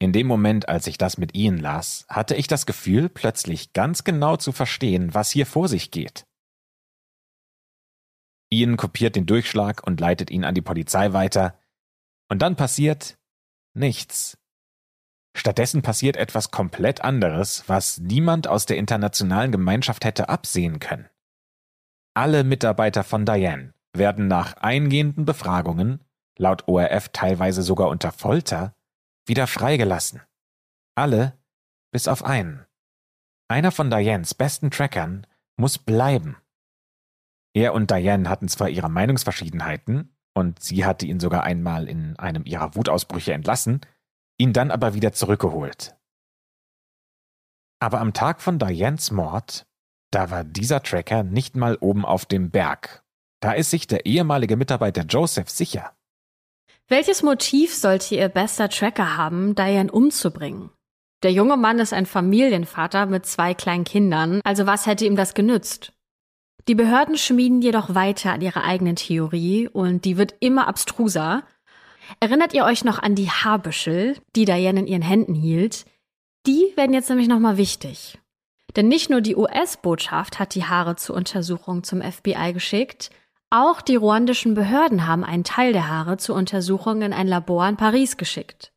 [0.00, 4.04] in dem Moment, als ich das mit Ian las, hatte ich das Gefühl, plötzlich ganz
[4.04, 6.24] genau zu verstehen, was hier vor sich geht.
[8.50, 11.58] Ian kopiert den Durchschlag und leitet ihn an die Polizei weiter.
[12.30, 13.18] Und dann passiert
[13.74, 14.38] nichts.
[15.36, 21.08] Stattdessen passiert etwas komplett anderes, was niemand aus der internationalen Gemeinschaft hätte absehen können.
[22.14, 26.04] Alle Mitarbeiter von Diane werden nach eingehenden Befragungen,
[26.36, 28.74] laut ORF teilweise sogar unter Folter,
[29.26, 30.22] wieder freigelassen.
[30.94, 31.38] Alle
[31.90, 32.66] bis auf einen.
[33.48, 35.26] Einer von Dianes besten Trackern
[35.56, 36.36] muss bleiben.
[37.54, 42.44] Er und Diane hatten zwar ihre Meinungsverschiedenheiten, und sie hatte ihn sogar einmal in einem
[42.44, 43.80] ihrer Wutausbrüche entlassen,
[44.36, 45.96] ihn dann aber wieder zurückgeholt.
[47.80, 49.66] Aber am Tag von Dianes Mord,
[50.10, 53.04] da war dieser Tracker nicht mal oben auf dem Berg.
[53.40, 55.92] Da ist sich der ehemalige Mitarbeiter Joseph sicher.
[56.88, 60.70] Welches Motiv sollte ihr bester Tracker haben, Diane umzubringen?
[61.22, 65.34] Der junge Mann ist ein Familienvater mit zwei kleinen Kindern, also was hätte ihm das
[65.34, 65.92] genützt?
[66.68, 71.42] Die Behörden schmieden jedoch weiter an ihrer eigenen Theorie und die wird immer abstruser.
[72.20, 75.86] Erinnert ihr euch noch an die Haarbüschel, die Diane in ihren Händen hielt?
[76.46, 78.18] Die werden jetzt nämlich nochmal wichtig.
[78.76, 83.10] Denn nicht nur die US-Botschaft hat die Haare zur Untersuchung zum FBI geschickt,
[83.50, 87.76] auch die ruandischen Behörden haben einen Teil der Haare zur Untersuchung in ein Labor in
[87.76, 88.72] Paris geschickt.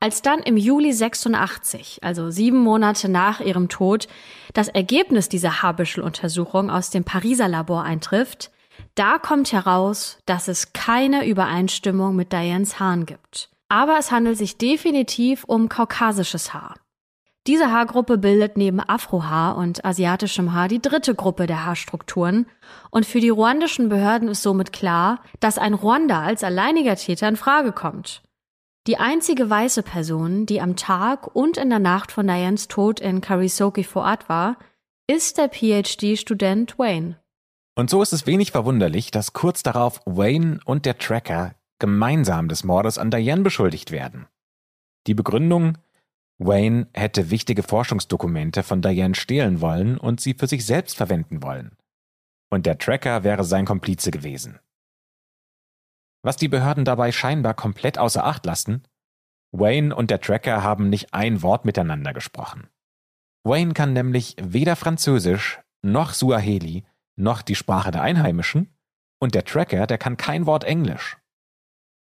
[0.00, 4.08] Als dann im Juli 86, also sieben Monate nach ihrem Tod,
[4.54, 8.50] das Ergebnis dieser Haarbüscheluntersuchung aus dem Pariser Labor eintrifft,
[8.94, 13.50] da kommt heraus, dass es keine Übereinstimmung mit Dianes Haaren gibt.
[13.68, 16.74] Aber es handelt sich definitiv um kaukasisches Haar.
[17.48, 22.44] Diese Haargruppe bildet neben Afrohaar und asiatischem Haar die dritte Gruppe der Haarstrukturen
[22.90, 27.36] und für die ruandischen Behörden ist somit klar, dass ein Ruanda als alleiniger Täter in
[27.36, 28.22] Frage kommt.
[28.86, 33.22] Die einzige weiße Person, die am Tag und in der Nacht von Dianes Tod in
[33.22, 34.58] Karisoki vor Ort war,
[35.06, 37.16] ist der PhD-Student Wayne.
[37.76, 42.62] Und so ist es wenig verwunderlich, dass kurz darauf Wayne und der Tracker gemeinsam des
[42.62, 44.26] Mordes an Diane beschuldigt werden.
[45.06, 45.78] Die Begründung,
[46.38, 51.76] Wayne hätte wichtige Forschungsdokumente von Diane stehlen wollen und sie für sich selbst verwenden wollen.
[52.50, 54.60] Und der Tracker wäre sein Komplize gewesen.
[56.22, 58.86] Was die Behörden dabei scheinbar komplett außer Acht lassen,
[59.52, 62.68] Wayne und der Tracker haben nicht ein Wort miteinander gesprochen.
[63.44, 66.84] Wayne kann nämlich weder Französisch noch Suaheli
[67.16, 68.76] noch die Sprache der Einheimischen
[69.20, 71.16] und der Tracker, der kann kein Wort Englisch.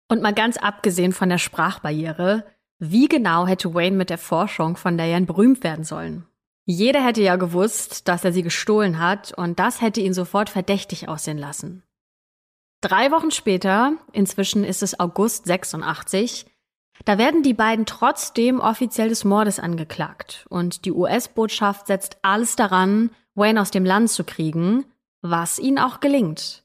[0.10, 2.46] Und mal ganz abgesehen von der Sprachbarriere,
[2.92, 6.26] wie genau hätte Wayne mit der Forschung von Diane berühmt werden sollen?
[6.66, 11.08] Jeder hätte ja gewusst, dass er sie gestohlen hat, und das hätte ihn sofort verdächtig
[11.08, 11.84] aussehen lassen.
[12.82, 16.46] Drei Wochen später, inzwischen ist es August 86,
[17.06, 23.12] da werden die beiden trotzdem offiziell des Mordes angeklagt und die US-Botschaft setzt alles daran,
[23.36, 24.86] Wayne aus dem Land zu kriegen,
[25.22, 26.64] was ihnen auch gelingt.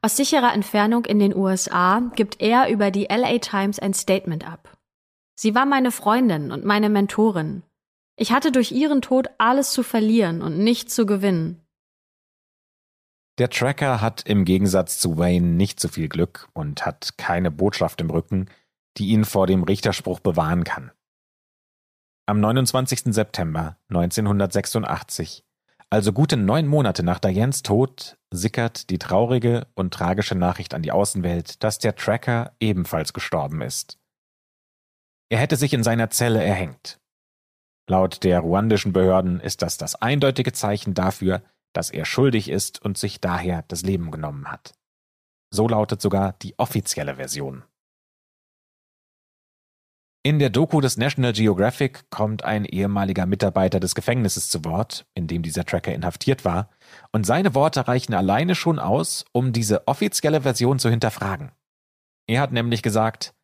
[0.00, 4.77] Aus sicherer Entfernung in den USA gibt er über die LA Times ein Statement ab.
[5.40, 7.62] Sie war meine Freundin und meine Mentorin.
[8.16, 11.64] Ich hatte durch ihren Tod alles zu verlieren und nichts zu gewinnen.
[13.38, 18.00] Der Tracker hat im Gegensatz zu Wayne nicht so viel Glück und hat keine Botschaft
[18.00, 18.46] im Rücken,
[18.96, 20.90] die ihn vor dem Richterspruch bewahren kann.
[22.26, 23.14] Am 29.
[23.14, 25.44] September 1986,
[25.88, 30.90] also gute neun Monate nach Dianes Tod, sickert die traurige und tragische Nachricht an die
[30.90, 34.00] Außenwelt, dass der Tracker ebenfalls gestorben ist.
[35.30, 37.00] Er hätte sich in seiner Zelle erhängt.
[37.88, 42.98] Laut der ruandischen Behörden ist das das eindeutige Zeichen dafür, dass er schuldig ist und
[42.98, 44.72] sich daher das Leben genommen hat.
[45.50, 47.64] So lautet sogar die offizielle Version.
[50.24, 55.26] In der Doku des National Geographic kommt ein ehemaliger Mitarbeiter des Gefängnisses zu Wort, in
[55.26, 56.68] dem dieser Tracker inhaftiert war,
[57.12, 61.52] und seine Worte reichen alleine schon aus, um diese offizielle Version zu hinterfragen.
[62.26, 63.34] Er hat nämlich gesagt,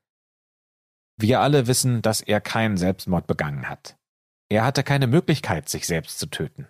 [1.17, 3.97] wir alle wissen, dass er keinen Selbstmord begangen hat.
[4.49, 6.69] Er hatte keine Möglichkeit, sich selbst zu töten.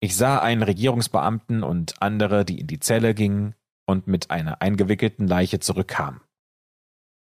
[0.00, 3.54] Ich sah einen Regierungsbeamten und andere, die in die Zelle gingen
[3.86, 6.20] und mit einer eingewickelten Leiche zurückkamen.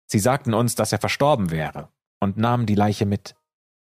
[0.07, 1.89] Sie sagten uns, dass er verstorben wäre
[2.19, 3.35] und nahmen die Leiche mit.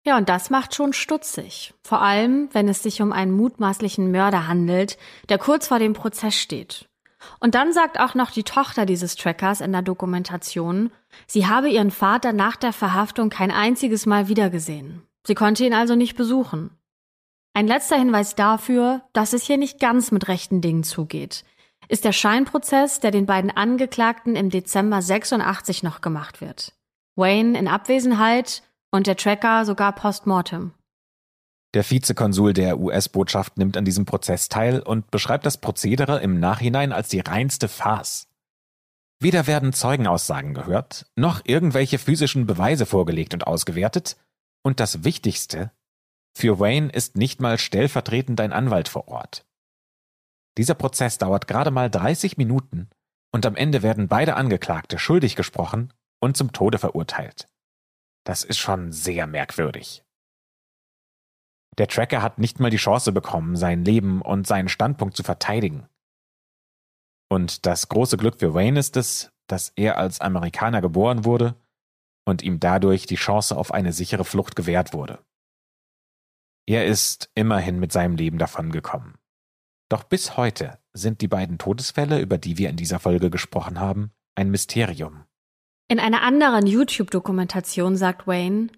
[0.07, 1.72] Ja, und das macht schon stutzig.
[1.83, 4.99] Vor allem, wenn es sich um einen mutmaßlichen Mörder handelt,
[5.31, 6.89] der kurz vor dem Prozess steht.
[7.41, 10.91] Und dann sagt auch noch die Tochter dieses Trackers in der Dokumentation,
[11.27, 15.03] sie habe ihren Vater nach der Verhaftung kein einziges Mal wiedergesehen.
[15.27, 16.70] Sie konnte ihn also nicht besuchen.
[17.55, 21.45] Ein letzter Hinweis dafür, dass es hier nicht ganz mit rechten Dingen zugeht.
[21.89, 26.72] ist der Scheinprozess, der den beiden Angeklagten im Dezember 86 noch gemacht wird.
[27.14, 30.72] Wayne in Abwesenheit und der Tracker sogar postmortem.
[31.75, 36.93] Der Vizekonsul der US-Botschaft nimmt an diesem Prozess teil und beschreibt das Prozedere im Nachhinein
[36.93, 38.29] als die reinste Farce.
[39.20, 44.16] Weder werden Zeugenaussagen gehört, noch irgendwelche physischen Beweise vorgelegt und ausgewertet,
[44.62, 45.72] und das Wichtigste,
[46.37, 49.45] für Wayne ist nicht mal stellvertretend ein Anwalt vor Ort.
[50.57, 52.89] Dieser Prozess dauert gerade mal 30 Minuten
[53.33, 57.49] und am Ende werden beide Angeklagte schuldig gesprochen und zum Tode verurteilt.
[58.25, 60.04] Das ist schon sehr merkwürdig.
[61.79, 65.89] Der Tracker hat nicht mal die Chance bekommen, sein Leben und seinen Standpunkt zu verteidigen.
[67.29, 71.57] Und das große Glück für Wayne ist es, dass er als Amerikaner geboren wurde
[72.25, 75.18] und ihm dadurch die Chance auf eine sichere Flucht gewährt wurde.
[76.66, 79.14] Er ist immerhin mit seinem Leben davongekommen.
[79.91, 84.12] Doch bis heute sind die beiden Todesfälle, über die wir in dieser Folge gesprochen haben,
[84.35, 85.25] ein Mysterium.
[85.89, 88.68] In einer anderen YouTube-Dokumentation sagt Wayne,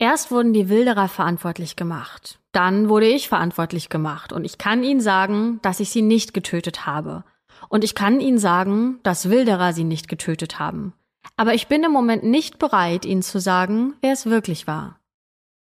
[0.00, 5.00] erst wurden die Wilderer verantwortlich gemacht, dann wurde ich verantwortlich gemacht und ich kann Ihnen
[5.00, 7.22] sagen, dass ich sie nicht getötet habe.
[7.68, 10.94] Und ich kann Ihnen sagen, dass Wilderer sie nicht getötet haben.
[11.36, 14.98] Aber ich bin im Moment nicht bereit, Ihnen zu sagen, wer es wirklich war.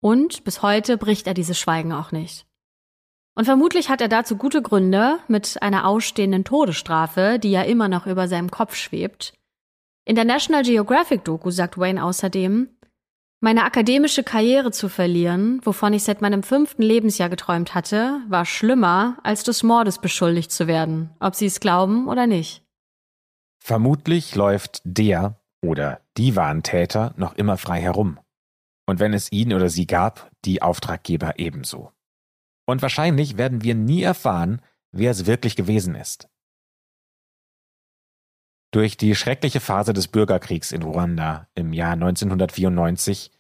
[0.02, 2.46] Und bis heute bricht er dieses Schweigen auch nicht.
[3.36, 8.06] Und vermutlich hat er dazu gute Gründe mit einer ausstehenden Todesstrafe, die ja immer noch
[8.06, 9.34] über seinem Kopf schwebt.
[10.06, 12.70] In der National Geographic Doku sagt Wayne außerdem,
[13.44, 19.18] meine akademische Karriere zu verlieren, wovon ich seit meinem fünften Lebensjahr geträumt hatte, war schlimmer,
[19.22, 22.64] als des Mordes beschuldigt zu werden, ob Sie es glauben oder nicht.
[23.60, 28.18] Vermutlich läuft der oder die wahren Täter noch immer frei herum.
[28.86, 31.92] Und wenn es ihn oder sie gab, die Auftraggeber ebenso.
[32.66, 34.62] Und wahrscheinlich werden wir nie erfahren,
[34.94, 36.30] wer es wirklich gewesen ist.
[38.74, 43.32] Durch die schreckliche Phase des Bürgerkriegs in Ruanda im Jahr 1994,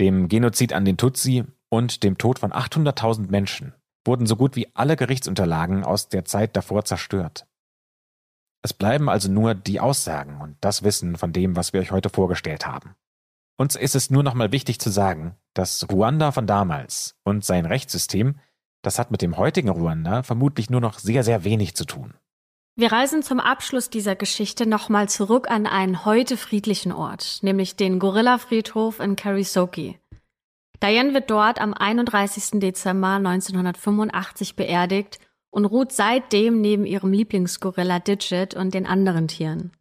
[0.00, 3.74] dem Genozid an den Tutsi und dem Tod von 800.000 Menschen
[4.06, 7.46] wurden so gut wie alle Gerichtsunterlagen aus der Zeit davor zerstört.
[8.62, 12.08] Es bleiben also nur die Aussagen und das Wissen von dem, was wir euch heute
[12.08, 12.94] vorgestellt haben.
[13.58, 17.66] Uns ist es nur noch mal wichtig zu sagen, dass Ruanda von damals und sein
[17.66, 18.36] Rechtssystem
[18.80, 22.14] das hat mit dem heutigen Ruanda vermutlich nur noch sehr, sehr wenig zu tun.
[22.78, 27.98] Wir reisen zum Abschluss dieser Geschichte nochmal zurück an einen heute friedlichen Ort, nämlich den
[27.98, 29.98] Gorilla-Friedhof in Karisoki.
[30.80, 32.60] Diane wird dort am 31.
[32.60, 35.18] Dezember 1985 beerdigt
[35.50, 39.72] und ruht seitdem neben ihrem Lieblingsgorilla Digit und den anderen Tieren.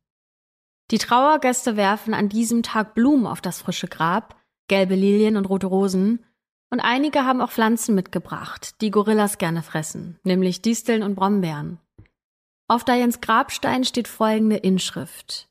[0.90, 5.68] Die Trauergäste werfen an diesem Tag Blumen auf das frische Grab, gelbe Lilien und rote
[5.68, 6.26] Rosen,
[6.72, 11.80] und einige haben auch Pflanzen mitgebracht, die Gorillas gerne fressen, nämlich Disteln und Brombeeren.
[12.70, 15.48] Auf Dianes Grabstein steht folgende Inschrift.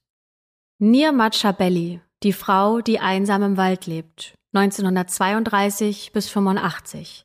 [0.78, 7.24] Nir Machabelli, die Frau, die einsam im Wald lebt, 1932 bis 85.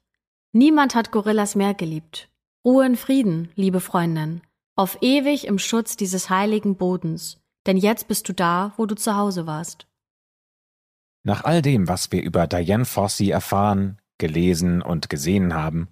[0.53, 2.29] Niemand hat Gorillas mehr geliebt.
[2.63, 4.41] Ruhe in Frieden, liebe Freundin,
[4.77, 9.17] auf ewig im Schutz dieses heiligen Bodens, denn jetzt bist du da, wo du zu
[9.17, 9.87] Hause warst.
[11.23, 15.89] Nach all dem, was wir über Diane Fossey erfahren, gelesen und gesehen haben,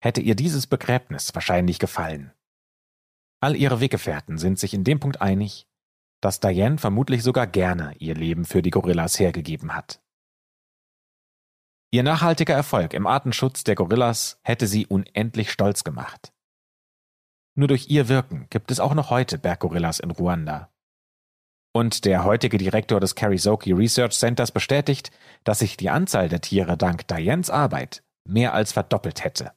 [0.00, 2.32] hätte ihr dieses Begräbnis wahrscheinlich gefallen.
[3.44, 5.66] All ihre Weggefährten sind sich in dem Punkt einig,
[6.22, 10.00] dass Diane vermutlich sogar gerne ihr Leben für die Gorillas hergegeben hat.
[11.90, 16.32] Ihr nachhaltiger Erfolg im Artenschutz der Gorillas hätte sie unendlich stolz gemacht.
[17.54, 20.72] Nur durch ihr Wirken gibt es auch noch heute Berggorillas in Ruanda.
[21.74, 25.10] Und der heutige Direktor des Karisoki Research Centers bestätigt,
[25.44, 29.52] dass sich die Anzahl der Tiere dank Dianes Arbeit mehr als verdoppelt hätte.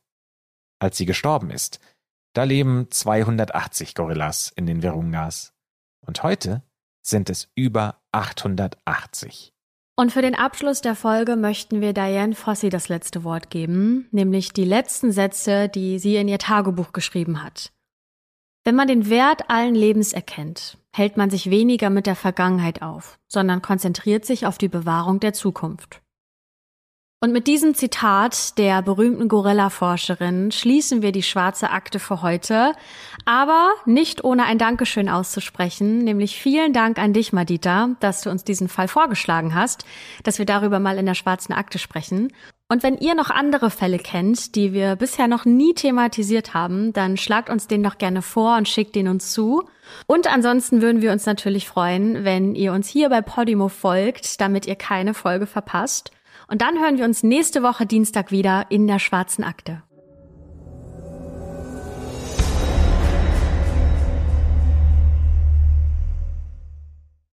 [0.77, 1.79] Als sie gestorben ist,
[2.37, 5.53] da leben 280 Gorillas in den Virungas.
[6.05, 6.61] Und heute
[7.01, 9.53] sind es über 880.
[9.95, 14.53] Und für den Abschluss der Folge möchten wir Diane Fossey das letzte Wort geben, nämlich
[14.53, 17.71] die letzten Sätze, die sie in ihr Tagebuch geschrieben hat.
[18.63, 23.17] Wenn man den Wert allen Lebens erkennt, hält man sich weniger mit der Vergangenheit auf,
[23.27, 26.03] sondern konzentriert sich auf die Bewahrung der Zukunft.
[27.19, 32.73] Und mit diesem Zitat der berühmten Gorilla-Forscherin schließen wir die schwarze Akte für heute,
[33.25, 38.43] aber nicht ohne ein Dankeschön auszusprechen, nämlich vielen Dank an dich, Madita, dass du uns
[38.43, 39.83] diesen Fall vorgeschlagen hast,
[40.23, 42.31] dass wir darüber mal in der schwarzen Akte sprechen.
[42.69, 47.17] Und wenn ihr noch andere Fälle kennt, die wir bisher noch nie thematisiert haben, dann
[47.17, 49.63] schlagt uns den doch gerne vor und schickt den uns zu.
[50.05, 54.67] Und ansonsten würden wir uns natürlich freuen, wenn ihr uns hier bei Podimo folgt, damit
[54.67, 56.11] ihr keine Folge verpasst.
[56.47, 59.83] Und dann hören wir uns nächste Woche Dienstag wieder in der schwarzen Akte.